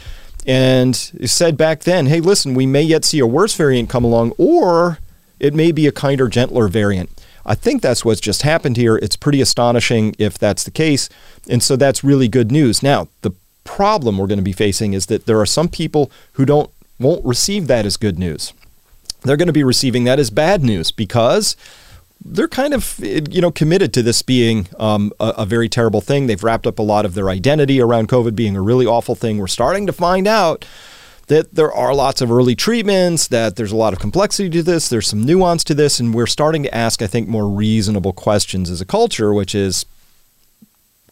And 0.47 0.97
he 1.19 1.27
said 1.27 1.57
back 1.57 1.81
then, 1.81 2.07
hey, 2.07 2.21
listen, 2.21 2.55
we 2.55 2.67
may 2.67 2.83
yet 2.83 3.05
see 3.05 3.19
a 3.19 3.27
worse 3.27 3.55
variant 3.55 3.91
come 3.91 4.05
along, 4.05 4.33
or 4.39 4.99
it 5.41 5.55
may 5.55 5.73
be 5.73 5.87
a 5.87 5.93
kinder, 5.93 6.29
gentler 6.29 6.69
variant. 6.69 7.11
I 7.45 7.55
think 7.55 7.83
that's 7.83 8.05
what's 8.05 8.21
just 8.21 8.43
happened 8.43 8.77
here. 8.77 8.97
It's 8.97 9.17
pretty 9.17 9.41
astonishing 9.41 10.15
if 10.19 10.39
that's 10.39 10.65
the 10.65 10.71
case. 10.71 11.09
And 11.49 11.63
so 11.63 11.77
that's 11.77 12.05
really 12.05 12.29
good 12.29 12.53
news. 12.53 12.83
Now, 12.83 13.09
the 13.23 13.33
problem 13.69 14.17
we're 14.17 14.27
going 14.27 14.39
to 14.39 14.43
be 14.43 14.53
facing 14.55 14.95
is 14.95 15.07
that 15.07 15.27
there 15.27 15.39
are 15.39 15.47
some 15.47 15.69
people 15.69 16.11
who 16.33 16.47
don't 16.47 16.71
won't 16.99 17.23
receive 17.25 17.67
that 17.67 17.85
as 17.85 17.99
good 17.99 18.19
news. 18.19 18.55
They're 19.23 19.37
going 19.37 19.47
to 19.47 19.53
be 19.53 19.63
receiving 19.63 20.05
that 20.05 20.19
as 20.19 20.31
bad 20.31 20.65
news 20.65 20.91
because 20.91 21.55
they're 22.25 22.49
kind 22.49 22.73
of 22.73 22.99
you 22.99 23.43
know 23.43 23.51
committed 23.51 23.93
to 23.93 24.03
this 24.03 24.23
being 24.23 24.69
um, 24.79 25.13
a, 25.21 25.29
a, 25.39 25.47
very 25.47 25.69
terrible 25.69 26.01
thing. 26.01 26.27
They've 26.27 26.43
wrapped 26.43 26.67
up 26.67 26.79
a 26.79 26.83
lot 26.83 27.05
of 27.05 27.13
their 27.13 27.29
identity 27.29 27.79
around 27.79 28.09
COVID 28.09 28.35
being 28.35 28.57
a 28.57 28.63
really 28.63 28.87
awful 28.87 29.15
thing. 29.15 29.37
We're 29.37 29.49
starting 29.49 29.87
to 29.87 29.93
find 29.93 30.27
out 30.27 30.65
that 31.27 31.55
there 31.55 31.71
are 31.71 31.95
lots 31.95 32.23
of 32.23 32.33
early 32.33 32.57
treatments, 32.57 33.29
that 33.29 33.57
there's 33.57 33.71
a 33.71 33.77
lot 33.77 33.93
of 33.93 33.99
complexity 33.99 34.49
to 34.49 34.63
this, 34.63 34.89
there's 34.89 35.07
some 35.07 35.25
nuance 35.25 35.63
to 35.65 35.75
this, 35.75 36.01
and 36.01 36.15
we're 36.15 36.27
starting 36.27 36.63
to 36.63 36.75
ask, 36.75 37.03
I 37.03 37.07
think, 37.07 37.29
more 37.29 37.47
reasonable 37.47 38.15
questions 38.15 38.71
as 38.71 38.81
a 38.81 38.87
culture, 38.87 39.35
which 39.35 39.55
is 39.55 39.85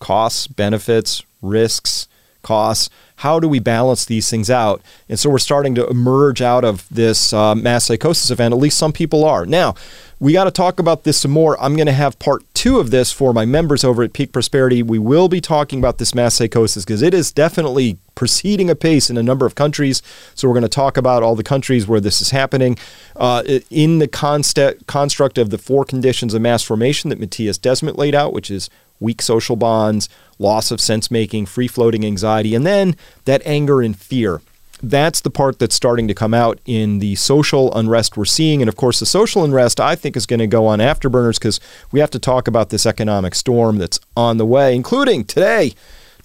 costs, 0.00 0.46
benefits, 0.46 1.22
risks, 1.42 2.08
costs. 2.42 2.90
How 3.16 3.40
do 3.40 3.48
we 3.48 3.60
balance 3.60 4.04
these 4.04 4.28
things 4.28 4.50
out? 4.50 4.82
And 5.08 5.18
so 5.18 5.30
we're 5.30 5.38
starting 5.38 5.74
to 5.76 5.86
emerge 5.88 6.42
out 6.42 6.64
of 6.64 6.86
this 6.90 7.32
uh, 7.32 7.54
mass 7.54 7.86
psychosis 7.86 8.30
event. 8.30 8.52
At 8.52 8.60
least 8.60 8.78
some 8.78 8.92
people 8.92 9.24
are. 9.24 9.46
Now, 9.46 9.74
we 10.18 10.32
got 10.32 10.44
to 10.44 10.50
talk 10.50 10.78
about 10.78 11.04
this 11.04 11.20
some 11.20 11.30
more. 11.30 11.60
I'm 11.60 11.76
going 11.76 11.86
to 11.86 11.92
have 11.92 12.18
part 12.18 12.42
two 12.54 12.78
of 12.78 12.90
this 12.90 13.12
for 13.12 13.32
my 13.32 13.44
members 13.44 13.84
over 13.84 14.02
at 14.02 14.14
Peak 14.14 14.32
Prosperity. 14.32 14.82
We 14.82 14.98
will 14.98 15.28
be 15.28 15.40
talking 15.40 15.78
about 15.78 15.98
this 15.98 16.14
mass 16.14 16.34
psychosis 16.34 16.84
because 16.84 17.02
it 17.02 17.12
is 17.12 17.32
definitely 17.32 17.98
proceeding 18.14 18.70
apace 18.70 19.10
in 19.10 19.18
a 19.18 19.22
number 19.22 19.44
of 19.44 19.54
countries. 19.54 20.02
So 20.34 20.48
we're 20.48 20.54
going 20.54 20.62
to 20.62 20.68
talk 20.68 20.96
about 20.96 21.22
all 21.22 21.36
the 21.36 21.42
countries 21.42 21.86
where 21.86 22.00
this 22.00 22.22
is 22.22 22.30
happening 22.30 22.78
uh, 23.14 23.42
in 23.70 23.98
the 23.98 24.08
const- 24.08 24.86
construct 24.86 25.36
of 25.36 25.50
the 25.50 25.58
four 25.58 25.84
conditions 25.84 26.32
of 26.32 26.40
mass 26.40 26.62
formation 26.62 27.10
that 27.10 27.20
Matthias 27.20 27.58
Desmet 27.58 27.98
laid 27.98 28.14
out, 28.14 28.32
which 28.32 28.50
is 28.50 28.70
weak 29.00 29.22
social 29.22 29.56
bonds, 29.56 30.08
loss 30.38 30.70
of 30.70 30.80
sense 30.80 31.10
making, 31.10 31.46
free 31.46 31.68
floating 31.68 32.04
anxiety, 32.04 32.54
and 32.54 32.66
then 32.66 32.96
that 33.24 33.42
anger 33.44 33.80
and 33.82 33.96
fear 33.96 34.40
that's 34.82 35.20
the 35.20 35.30
part 35.30 35.58
that's 35.58 35.74
starting 35.74 36.06
to 36.08 36.14
come 36.14 36.34
out 36.34 36.60
in 36.64 36.98
the 36.98 37.14
social 37.14 37.74
unrest 37.74 38.16
we're 38.16 38.24
seeing. 38.24 38.60
And 38.60 38.68
of 38.68 38.76
course, 38.76 39.00
the 39.00 39.06
social 39.06 39.44
unrest, 39.44 39.80
I 39.80 39.94
think, 39.94 40.16
is 40.16 40.26
going 40.26 40.40
to 40.40 40.46
go 40.46 40.66
on 40.66 40.80
afterburners 40.80 41.38
because 41.38 41.60
we 41.92 42.00
have 42.00 42.10
to 42.10 42.18
talk 42.18 42.46
about 42.46 42.70
this 42.70 42.86
economic 42.86 43.34
storm 43.34 43.78
that's 43.78 43.98
on 44.16 44.36
the 44.36 44.46
way, 44.46 44.74
including 44.74 45.24
today. 45.24 45.72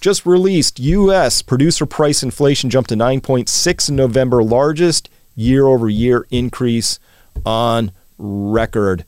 Just 0.00 0.26
released 0.26 0.80
U.S. 0.80 1.42
producer 1.42 1.86
price 1.86 2.22
inflation 2.22 2.70
jumped 2.70 2.90
to 2.90 2.96
9.6 2.96 3.88
in 3.88 3.96
November, 3.96 4.42
largest 4.42 5.08
year 5.34 5.66
over 5.66 5.88
year 5.88 6.26
increase 6.30 6.98
on 7.46 7.92
record. 8.18 9.04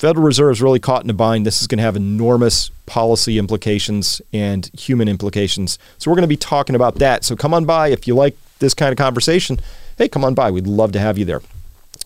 Federal 0.00 0.24
Reserve 0.24 0.52
is 0.52 0.62
really 0.62 0.78
caught 0.78 1.04
in 1.04 1.10
a 1.10 1.12
bind. 1.12 1.44
This 1.44 1.60
is 1.60 1.66
going 1.66 1.76
to 1.76 1.82
have 1.82 1.94
enormous 1.94 2.70
policy 2.86 3.36
implications 3.36 4.22
and 4.32 4.70
human 4.72 5.08
implications. 5.08 5.78
So 5.98 6.10
we're 6.10 6.14
going 6.14 6.22
to 6.22 6.26
be 6.26 6.38
talking 6.38 6.74
about 6.74 6.94
that. 7.00 7.22
So 7.22 7.36
come 7.36 7.52
on 7.52 7.66
by 7.66 7.88
if 7.88 8.06
you 8.06 8.14
like 8.14 8.34
this 8.60 8.72
kind 8.72 8.92
of 8.92 8.96
conversation. 8.96 9.60
Hey, 9.98 10.08
come 10.08 10.24
on 10.24 10.32
by. 10.32 10.50
We'd 10.50 10.66
love 10.66 10.92
to 10.92 10.98
have 10.98 11.18
you 11.18 11.26
there. 11.26 11.42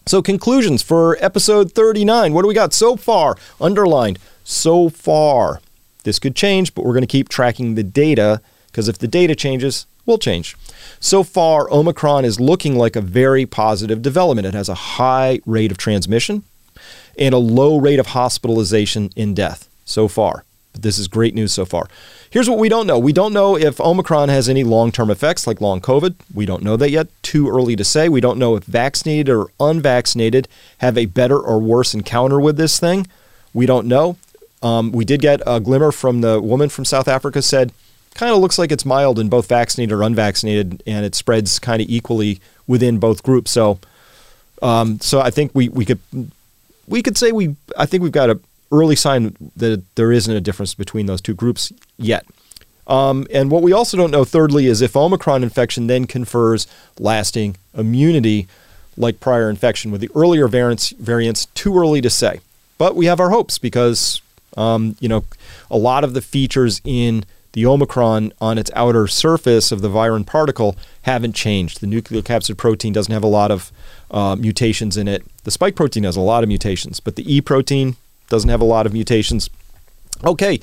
So 0.06 0.22
conclusions 0.22 0.82
for 0.82 1.16
episode 1.20 1.70
39. 1.70 2.34
What 2.34 2.42
do 2.42 2.48
we 2.48 2.54
got 2.54 2.72
so 2.72 2.96
far? 2.96 3.36
Underlined 3.60 4.18
so 4.42 4.88
far. 4.88 5.60
This 6.02 6.18
could 6.18 6.34
change, 6.34 6.74
but 6.74 6.84
we're 6.84 6.94
going 6.94 7.02
to 7.02 7.06
keep 7.06 7.28
tracking 7.28 7.76
the 7.76 7.84
data 7.84 8.40
because 8.72 8.88
if 8.88 8.98
the 8.98 9.06
data 9.06 9.36
changes, 9.36 9.86
we'll 10.04 10.18
change. 10.18 10.56
So 10.98 11.22
far, 11.22 11.70
Omicron 11.70 12.24
is 12.24 12.40
looking 12.40 12.74
like 12.74 12.96
a 12.96 13.00
very 13.00 13.46
positive 13.46 14.02
development. 14.02 14.48
It 14.48 14.54
has 14.54 14.68
a 14.68 14.74
high 14.74 15.38
rate 15.46 15.70
of 15.70 15.78
transmission 15.78 16.42
and 17.18 17.34
a 17.34 17.38
low 17.38 17.78
rate 17.78 17.98
of 17.98 18.08
hospitalization 18.08 19.10
in 19.16 19.34
death 19.34 19.68
so 19.84 20.08
far. 20.08 20.44
But 20.72 20.82
this 20.82 20.98
is 20.98 21.08
great 21.08 21.34
news 21.34 21.52
so 21.52 21.64
far. 21.64 21.88
Here's 22.30 22.50
what 22.50 22.58
we 22.58 22.68
don't 22.68 22.88
know. 22.88 22.98
We 22.98 23.12
don't 23.12 23.32
know 23.32 23.56
if 23.56 23.80
Omicron 23.80 24.28
has 24.28 24.48
any 24.48 24.64
long 24.64 24.90
term 24.90 25.08
effects 25.08 25.46
like 25.46 25.60
long 25.60 25.80
COVID. 25.80 26.16
We 26.34 26.46
don't 26.46 26.64
know 26.64 26.76
that 26.76 26.90
yet. 26.90 27.06
Too 27.22 27.48
early 27.48 27.76
to 27.76 27.84
say. 27.84 28.08
We 28.08 28.20
don't 28.20 28.38
know 28.38 28.56
if 28.56 28.64
vaccinated 28.64 29.28
or 29.28 29.46
unvaccinated 29.60 30.48
have 30.78 30.98
a 30.98 31.06
better 31.06 31.38
or 31.38 31.60
worse 31.60 31.94
encounter 31.94 32.40
with 32.40 32.56
this 32.56 32.80
thing. 32.80 33.06
We 33.52 33.66
don't 33.66 33.86
know. 33.86 34.16
Um, 34.64 34.90
we 34.90 35.04
did 35.04 35.20
get 35.20 35.42
a 35.46 35.60
glimmer 35.60 35.92
from 35.92 36.22
the 36.22 36.40
woman 36.40 36.70
from 36.70 36.84
South 36.84 37.06
Africa 37.06 37.40
said, 37.40 37.72
kind 38.14 38.32
of 38.32 38.40
looks 38.40 38.58
like 38.58 38.72
it's 38.72 38.84
mild 38.84 39.18
in 39.18 39.28
both 39.28 39.46
vaccinated 39.46 39.92
or 39.92 40.02
unvaccinated, 40.02 40.82
and 40.86 41.04
it 41.04 41.14
spreads 41.14 41.58
kind 41.58 41.82
of 41.82 41.88
equally 41.88 42.40
within 42.66 42.98
both 42.98 43.22
groups. 43.22 43.50
So, 43.50 43.78
um, 44.62 44.98
so 45.00 45.20
I 45.20 45.30
think 45.30 45.52
we, 45.54 45.68
we 45.68 45.84
could 45.84 46.00
we 46.86 47.02
could 47.02 47.16
say 47.16 47.32
we 47.32 47.56
I 47.76 47.86
think 47.86 48.02
we've 48.02 48.12
got 48.12 48.30
an 48.30 48.40
early 48.72 48.96
sign 48.96 49.36
that 49.56 49.82
there 49.94 50.12
isn't 50.12 50.34
a 50.34 50.40
difference 50.40 50.74
between 50.74 51.06
those 51.06 51.20
two 51.20 51.34
groups 51.34 51.72
yet. 51.96 52.26
Um, 52.86 53.26
and 53.32 53.50
what 53.50 53.62
we 53.62 53.72
also 53.72 53.96
don't 53.96 54.10
know, 54.10 54.24
thirdly, 54.24 54.66
is 54.66 54.82
if 54.82 54.94
Omicron 54.94 55.42
infection 55.42 55.86
then 55.86 56.06
confers 56.06 56.66
lasting 56.98 57.56
immunity 57.72 58.46
like 58.96 59.20
prior 59.20 59.48
infection 59.48 59.90
with 59.90 60.00
the 60.00 60.10
earlier 60.14 60.48
variants. 60.48 60.90
Variants 60.90 61.46
too 61.46 61.76
early 61.78 62.00
to 62.00 62.10
say, 62.10 62.40
but 62.78 62.94
we 62.94 63.06
have 63.06 63.20
our 63.20 63.30
hopes 63.30 63.58
because 63.58 64.20
um, 64.56 64.96
you 65.00 65.08
know 65.08 65.24
a 65.70 65.78
lot 65.78 66.04
of 66.04 66.14
the 66.14 66.20
features 66.20 66.80
in 66.84 67.24
the 67.54 67.64
Omicron 67.64 68.32
on 68.40 68.58
its 68.58 68.70
outer 68.74 69.06
surface 69.06 69.72
of 69.72 69.80
the 69.80 69.88
virion 69.88 70.26
particle 70.26 70.76
haven't 71.02 71.34
changed. 71.34 71.80
The 71.80 71.86
nucleocapsid 71.86 72.56
protein 72.56 72.92
doesn't 72.92 73.12
have 73.12 73.24
a 73.24 73.28
lot 73.28 73.50
of 73.50 73.72
uh, 74.10 74.36
mutations 74.36 74.96
in 74.96 75.08
it. 75.08 75.24
The 75.44 75.50
spike 75.50 75.76
protein 75.76 76.02
has 76.02 76.16
a 76.16 76.20
lot 76.20 76.42
of 76.42 76.48
mutations, 76.48 77.00
but 77.00 77.16
the 77.16 77.32
E 77.32 77.40
protein 77.40 77.96
doesn't 78.28 78.50
have 78.50 78.60
a 78.60 78.64
lot 78.66 78.86
of 78.86 78.92
mutations. 78.92 79.48
Okay, 80.24 80.58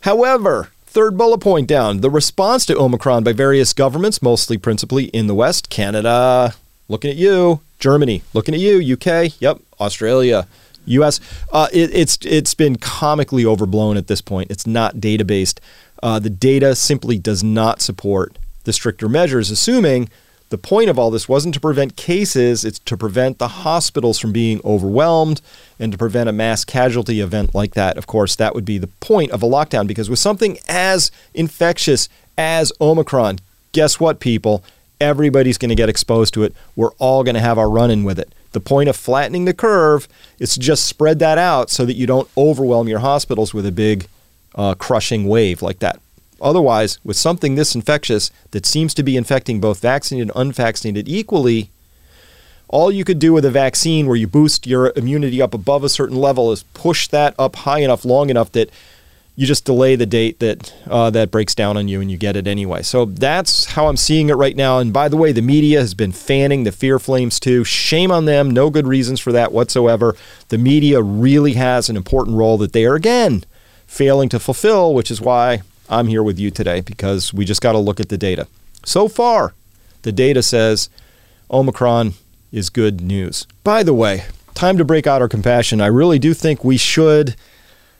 however, 0.00 0.70
third 0.86 1.18
bullet 1.18 1.38
point 1.38 1.68
down 1.68 2.00
the 2.00 2.10
response 2.10 2.64
to 2.66 2.78
Omicron 2.78 3.24
by 3.24 3.32
various 3.32 3.72
governments, 3.74 4.22
mostly 4.22 4.56
principally 4.56 5.04
in 5.06 5.26
the 5.26 5.34
West, 5.34 5.68
Canada, 5.68 6.54
looking 6.88 7.10
at 7.10 7.16
you, 7.16 7.60
Germany, 7.78 8.22
looking 8.32 8.54
at 8.54 8.60
you, 8.60 8.94
UK, 8.94 9.38
yep, 9.40 9.60
Australia. 9.80 10.46
U.S. 10.86 11.20
Uh, 11.52 11.68
it, 11.72 11.94
it's 11.94 12.18
it's 12.22 12.54
been 12.54 12.76
comically 12.76 13.46
overblown 13.46 13.96
at 13.96 14.08
this 14.08 14.20
point. 14.20 14.50
It's 14.50 14.66
not 14.66 15.00
data 15.00 15.24
based. 15.24 15.60
Uh, 16.02 16.18
the 16.18 16.30
data 16.30 16.74
simply 16.74 17.18
does 17.18 17.44
not 17.44 17.80
support 17.80 18.36
the 18.64 18.72
stricter 18.72 19.08
measures, 19.08 19.50
assuming 19.50 20.08
The 20.52 20.58
point 20.58 20.90
of 20.90 20.98
all 20.98 21.10
this 21.10 21.30
wasn't 21.30 21.54
to 21.54 21.60
prevent 21.60 21.96
cases, 21.96 22.62
it's 22.62 22.78
to 22.80 22.94
prevent 22.94 23.38
the 23.38 23.48
hospitals 23.48 24.18
from 24.18 24.32
being 24.32 24.60
overwhelmed 24.66 25.40
and 25.78 25.90
to 25.92 25.96
prevent 25.96 26.28
a 26.28 26.32
mass 26.32 26.62
casualty 26.62 27.20
event 27.22 27.54
like 27.54 27.72
that. 27.72 27.96
Of 27.96 28.06
course, 28.06 28.36
that 28.36 28.54
would 28.54 28.66
be 28.66 28.76
the 28.76 28.88
point 29.00 29.30
of 29.30 29.42
a 29.42 29.46
lockdown 29.46 29.86
because 29.86 30.10
with 30.10 30.18
something 30.18 30.58
as 30.68 31.10
infectious 31.32 32.10
as 32.36 32.70
Omicron, 32.82 33.38
guess 33.72 33.98
what, 33.98 34.20
people? 34.20 34.62
Everybody's 35.00 35.56
going 35.56 35.70
to 35.70 35.74
get 35.74 35.88
exposed 35.88 36.34
to 36.34 36.42
it. 36.42 36.54
We're 36.76 36.92
all 36.98 37.24
going 37.24 37.34
to 37.34 37.40
have 37.40 37.56
our 37.56 37.70
run 37.70 37.90
in 37.90 38.04
with 38.04 38.18
it. 38.18 38.30
The 38.52 38.60
point 38.60 38.90
of 38.90 38.96
flattening 38.96 39.46
the 39.46 39.54
curve 39.54 40.06
is 40.38 40.52
to 40.52 40.60
just 40.60 40.84
spread 40.84 41.18
that 41.20 41.38
out 41.38 41.70
so 41.70 41.86
that 41.86 41.94
you 41.96 42.06
don't 42.06 42.28
overwhelm 42.36 42.88
your 42.88 42.98
hospitals 42.98 43.54
with 43.54 43.64
a 43.64 43.72
big 43.72 44.06
uh, 44.54 44.74
crushing 44.74 45.26
wave 45.26 45.62
like 45.62 45.78
that. 45.80 46.00
Otherwise, 46.40 46.98
with 47.04 47.16
something 47.16 47.54
this 47.54 47.74
infectious 47.74 48.30
that 48.50 48.66
seems 48.66 48.92
to 48.94 49.02
be 49.02 49.16
infecting 49.16 49.60
both 49.60 49.80
vaccinated 49.80 50.28
and 50.28 50.36
unvaccinated 50.36 51.08
equally, 51.08 51.70
all 52.68 52.90
you 52.90 53.04
could 53.04 53.18
do 53.18 53.32
with 53.32 53.44
a 53.44 53.50
vaccine 53.50 54.06
where 54.06 54.16
you 54.16 54.26
boost 54.26 54.66
your 54.66 54.92
immunity 54.96 55.40
up 55.40 55.54
above 55.54 55.84
a 55.84 55.88
certain 55.88 56.16
level 56.16 56.50
is 56.50 56.64
push 56.74 57.06
that 57.08 57.34
up 57.38 57.54
high 57.56 57.78
enough, 57.78 58.04
long 58.04 58.28
enough 58.28 58.50
that 58.52 58.70
you 59.36 59.46
just 59.46 59.64
delay 59.64 59.94
the 59.96 60.04
date 60.04 60.40
that 60.40 60.74
uh, 60.90 61.08
that 61.10 61.30
breaks 61.30 61.54
down 61.54 61.76
on 61.76 61.88
you 61.88 62.00
and 62.00 62.10
you 62.10 62.18
get 62.18 62.36
it 62.36 62.46
anyway. 62.46 62.82
So 62.82 63.04
that's 63.04 63.66
how 63.66 63.86
I'm 63.86 63.96
seeing 63.96 64.28
it 64.28 64.34
right 64.34 64.56
now. 64.56 64.78
And 64.78 64.92
by 64.92 65.08
the 65.08 65.16
way, 65.16 65.32
the 65.32 65.42
media 65.42 65.80
has 65.80 65.94
been 65.94 66.12
fanning 66.12 66.64
the 66.64 66.72
fear 66.72 66.98
flames 66.98 67.38
too. 67.38 67.62
Shame 67.64 68.10
on 68.10 68.24
them. 68.24 68.50
No 68.50 68.68
good 68.68 68.86
reasons 68.86 69.20
for 69.20 69.32
that 69.32 69.52
whatsoever. 69.52 70.16
The 70.48 70.58
media 70.58 71.00
really 71.00 71.54
has 71.54 71.88
an 71.88 71.96
important 71.96 72.36
role 72.36 72.58
that 72.58 72.72
they 72.72 72.84
are 72.84 72.94
again 72.94 73.44
failing 73.92 74.30
to 74.30 74.40
fulfill, 74.40 74.94
which 74.94 75.10
is 75.10 75.20
why 75.20 75.60
I'm 75.86 76.06
here 76.06 76.22
with 76.22 76.38
you 76.38 76.50
today 76.50 76.80
because 76.80 77.34
we 77.34 77.44
just 77.44 77.60
got 77.60 77.72
to 77.72 77.78
look 77.78 78.00
at 78.00 78.08
the 78.08 78.16
data. 78.16 78.48
So 78.86 79.06
far, 79.06 79.52
the 80.00 80.10
data 80.12 80.42
says 80.42 80.88
Omicron 81.50 82.14
is 82.50 82.70
good 82.70 83.02
news. 83.02 83.46
By 83.62 83.82
the 83.82 83.92
way, 83.92 84.24
time 84.54 84.78
to 84.78 84.84
break 84.84 85.06
out 85.06 85.20
our 85.20 85.28
compassion. 85.28 85.82
I 85.82 85.88
really 85.88 86.18
do 86.18 86.32
think 86.32 86.64
we 86.64 86.78
should 86.78 87.36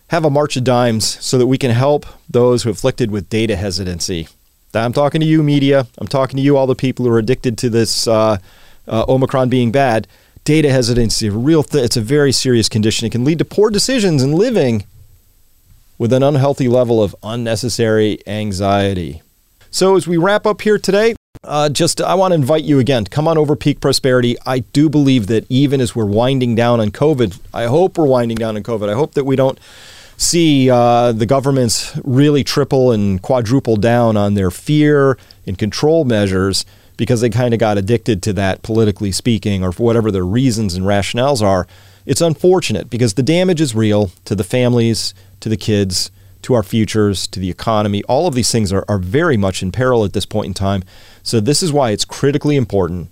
have 0.09 0.25
a 0.25 0.31
march 0.31 0.57
of 0.57 0.65
dimes 0.65 1.23
so 1.23 1.37
that 1.37 1.47
we 1.47 1.59
can 1.59 1.71
help 1.71 2.07
those 2.29 2.63
who 2.63 2.71
are 2.71 2.73
afflicted 2.73 3.11
with 3.11 3.29
data 3.29 3.55
hesitancy. 3.55 4.29
I'm 4.73 4.95
talking 4.95 5.21
to 5.21 5.27
you, 5.27 5.43
media. 5.43 5.87
I'm 5.99 6.09
talking 6.09 6.39
to 6.39 6.43
you, 6.43 6.57
all 6.57 6.67
the 6.67 6.75
people 6.75 7.05
who 7.05 7.13
are 7.13 7.19
addicted 7.19 7.59
to 7.59 7.69
this 7.69 8.09
uh, 8.09 8.39
uh, 8.89 9.05
Omicron 9.09 9.51
being 9.51 9.71
bad. 9.71 10.09
Data 10.45 10.71
hesitancy, 10.71 11.29
real 11.29 11.63
th- 11.63 11.85
it's 11.85 11.99
a 11.99 12.01
very 12.01 12.33
serious 12.33 12.71
condition. 12.71 13.07
It 13.07 13.13
can 13.13 13.25
lead 13.25 13.39
to 13.39 13.45
poor 13.45 13.69
decisions 13.69 14.23
in 14.23 14.33
living 14.33 14.85
with 15.99 16.13
an 16.13 16.23
unhealthy 16.23 16.69
level 16.69 17.03
of 17.03 17.15
unnecessary 17.23 18.19
anxiety. 18.27 19.23
So, 19.71 19.97
as 19.97 20.07
we 20.07 20.17
wrap 20.17 20.47
up 20.47 20.61
here 20.61 20.79
today, 20.79 21.15
uh, 21.45 21.69
just 21.69 22.01
I 22.01 22.15
want 22.15 22.33
to 22.33 22.37
invite 22.37 22.65
you 22.65 22.79
again. 22.79 23.05
to 23.05 23.11
Come 23.11 23.27
on 23.27 23.39
over 23.39 23.57
Peak 23.57 23.81
Prosperity. 23.81 24.37
I 24.47 24.61
do 24.61 24.89
believe 24.89 25.27
that 25.29 25.47
even 25.49 25.81
as 25.81 25.97
we're 25.97 26.05
winding 26.05 26.55
down 26.55 26.81
on 26.81 26.91
COVID, 26.91 27.39
I 27.53 27.67
hope 27.67 27.99
we're 27.99 28.07
winding 28.07 28.37
down 28.37 28.57
on 28.57 28.63
COVID. 28.63 28.89
I 28.89 28.95
hope 28.95 29.15
that 29.15 29.25
we 29.25 29.35
don't 29.35 29.59
see 30.17 30.71
uh, 30.71 31.13
the 31.13 31.27
governments 31.27 31.99
really 32.05 32.45
triple 32.45 32.93
and 32.93 33.21
quadruple 33.21 33.77
down 33.77 34.17
on 34.17 34.35
their 34.35 34.51
fear 34.51 35.19
and 35.47 35.59
control 35.59 36.05
measures 36.05 36.65
because 36.97 37.21
they 37.21 37.31
kind 37.31 37.53
of 37.53 37.59
got 37.59 37.79
addicted 37.79 38.23
to 38.23 38.33
that, 38.35 38.63
politically 38.63 39.11
speaking, 39.11 39.65
or 39.65 39.73
for 39.73 39.83
whatever 39.83 40.11
their 40.11 40.25
reasons 40.25 40.75
and 40.75 40.85
rationales 40.87 41.43
are. 41.43 41.67
It's 42.05 42.21
unfortunate 42.21 42.91
because 42.91 43.15
the 43.15 43.23
damage 43.23 43.61
is 43.61 43.75
real 43.75 44.11
to 44.25 44.35
the 44.35 44.45
families, 44.45 45.15
to 45.41 45.49
the 45.49 45.57
kids, 45.57 46.11
to 46.43 46.55
our 46.55 46.63
futures, 46.63 47.27
to 47.29 47.41
the 47.41 47.51
economy. 47.51 48.03
All 48.05 48.27
of 48.27 48.35
these 48.35 48.51
things 48.51 48.73
are, 48.73 48.85
are 48.89 48.99
very 48.99 49.37
much 49.37 49.63
in 49.63 49.73
peril 49.73 50.05
at 50.05 50.13
this 50.13 50.27
point 50.27 50.47
in 50.47 50.55
time. 50.55 50.83
So, 51.23 51.39
this 51.41 51.63
is 51.63 51.73
why 51.73 51.91
it's 51.91 52.05
critically 52.05 52.57
important 52.57 53.09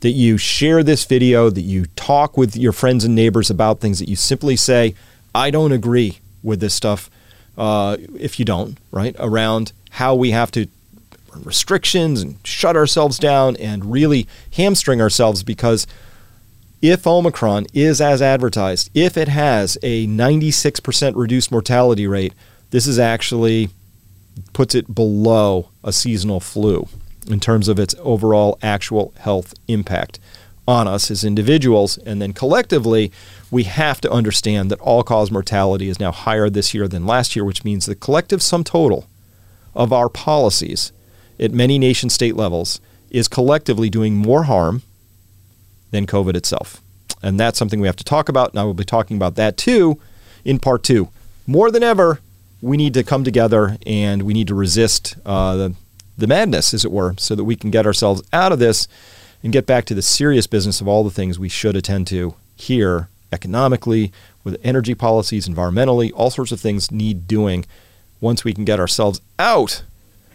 that 0.00 0.10
you 0.10 0.36
share 0.36 0.82
this 0.82 1.04
video, 1.04 1.48
that 1.48 1.60
you 1.62 1.86
talk 1.94 2.36
with 2.36 2.56
your 2.56 2.72
friends 2.72 3.04
and 3.04 3.14
neighbors 3.14 3.50
about 3.50 3.80
things, 3.80 4.00
that 4.00 4.08
you 4.08 4.16
simply 4.16 4.56
say, 4.56 4.96
I 5.32 5.50
don't 5.50 5.70
agree 5.70 6.18
with 6.42 6.58
this 6.58 6.74
stuff. 6.74 7.08
Uh, 7.56 7.96
if 8.18 8.38
you 8.38 8.44
don't, 8.44 8.78
right, 8.90 9.14
around 9.20 9.72
how 9.90 10.14
we 10.14 10.32
have 10.32 10.50
to 10.52 10.66
restrictions 11.36 12.20
and 12.20 12.36
shut 12.44 12.76
ourselves 12.76 13.18
down 13.18 13.56
and 13.56 13.90
really 13.90 14.26
hamstring 14.54 15.00
ourselves 15.00 15.42
because 15.42 15.86
if 16.82 17.06
Omicron 17.06 17.66
is 17.72 18.00
as 18.00 18.20
advertised, 18.20 18.90
if 18.92 19.16
it 19.16 19.28
has 19.28 19.78
a 19.84 20.06
96% 20.08 21.14
reduced 21.14 21.52
mortality 21.52 22.08
rate, 22.08 22.34
this 22.70 22.88
is 22.88 22.98
actually 22.98 23.68
puts 24.52 24.74
it 24.74 24.92
below 24.92 25.68
a 25.84 25.92
seasonal 25.92 26.40
flu 26.40 26.88
in 27.28 27.38
terms 27.38 27.68
of 27.68 27.78
its 27.78 27.94
overall 28.00 28.58
actual 28.62 29.14
health 29.18 29.54
impact 29.68 30.18
on 30.66 30.88
us 30.88 31.08
as 31.08 31.22
individuals. 31.22 31.98
And 31.98 32.20
then 32.20 32.32
collectively, 32.32 33.12
we 33.50 33.62
have 33.64 34.00
to 34.00 34.10
understand 34.10 34.68
that 34.70 34.80
all 34.80 35.04
cause 35.04 35.30
mortality 35.30 35.88
is 35.88 36.00
now 36.00 36.10
higher 36.10 36.50
this 36.50 36.74
year 36.74 36.88
than 36.88 37.06
last 37.06 37.36
year, 37.36 37.44
which 37.44 37.64
means 37.64 37.86
the 37.86 37.94
collective 37.94 38.42
sum 38.42 38.64
total 38.64 39.06
of 39.74 39.92
our 39.92 40.08
policies 40.08 40.92
at 41.38 41.52
many 41.52 41.78
nation 41.78 42.10
state 42.10 42.34
levels 42.34 42.80
is 43.10 43.28
collectively 43.28 43.88
doing 43.88 44.16
more 44.16 44.44
harm 44.44 44.82
than 45.92 46.06
COVID 46.06 46.34
itself. 46.34 46.82
And 47.22 47.38
that's 47.38 47.58
something 47.58 47.80
we 47.80 47.86
have 47.86 47.96
to 47.96 48.04
talk 48.04 48.28
about. 48.28 48.50
And 48.50 48.58
I 48.58 48.64
will 48.64 48.74
be 48.74 48.84
talking 48.84 49.16
about 49.16 49.36
that 49.36 49.56
too 49.56 50.00
in 50.44 50.58
part 50.58 50.82
two. 50.82 51.08
More 51.46 51.70
than 51.70 51.84
ever, 51.84 52.18
we 52.60 52.76
need 52.76 52.94
to 52.94 53.04
come 53.04 53.22
together 53.22 53.76
and 53.86 54.22
we 54.22 54.34
need 54.34 54.48
to 54.48 54.54
resist 54.54 55.16
uh, 55.24 55.56
the, 55.56 55.74
the 56.18 56.26
madness, 56.26 56.74
as 56.74 56.84
it 56.84 56.90
were, 56.90 57.14
so 57.18 57.36
that 57.36 57.44
we 57.44 57.54
can 57.54 57.70
get 57.70 57.86
ourselves 57.86 58.22
out 58.32 58.50
of 58.50 58.58
this 58.58 58.88
and 59.42 59.52
get 59.52 59.66
back 59.66 59.84
to 59.84 59.94
the 59.94 60.02
serious 60.02 60.46
business 60.46 60.80
of 60.80 60.88
all 60.88 61.04
the 61.04 61.10
things 61.10 61.38
we 61.38 61.48
should 61.48 61.76
attend 61.76 62.06
to 62.08 62.34
here 62.56 63.08
economically, 63.32 64.12
with 64.44 64.60
energy 64.62 64.94
policies, 64.94 65.48
environmentally, 65.48 66.12
all 66.14 66.30
sorts 66.30 66.52
of 66.52 66.60
things 66.60 66.90
need 66.90 67.26
doing 67.26 67.64
once 68.20 68.44
we 68.44 68.52
can 68.52 68.64
get 68.64 68.78
ourselves 68.78 69.20
out 69.38 69.82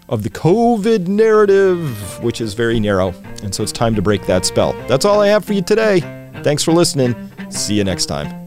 of 0.10 0.24
the 0.24 0.30
COVID 0.30 1.08
narrative, 1.08 2.24
which 2.24 2.42
is 2.42 2.54
very 2.54 2.80
narrow. 2.80 3.14
And 3.44 3.54
so 3.54 3.64
it's 3.64 3.72
time 3.72 3.96
to 3.96 4.02
break 4.02 4.26
that 4.26 4.46
spell. 4.46 4.74
That's 4.88 5.06
all 5.06 5.22
I 5.22 5.28
have 5.28 5.46
for 5.46 5.54
you 5.54 5.62
today. 5.62 6.00
Thanks 6.44 6.64
for 6.64 6.72
listening. 6.72 7.16
See 7.50 7.76
you 7.76 7.84
next 7.84 8.06
time. 8.06 8.47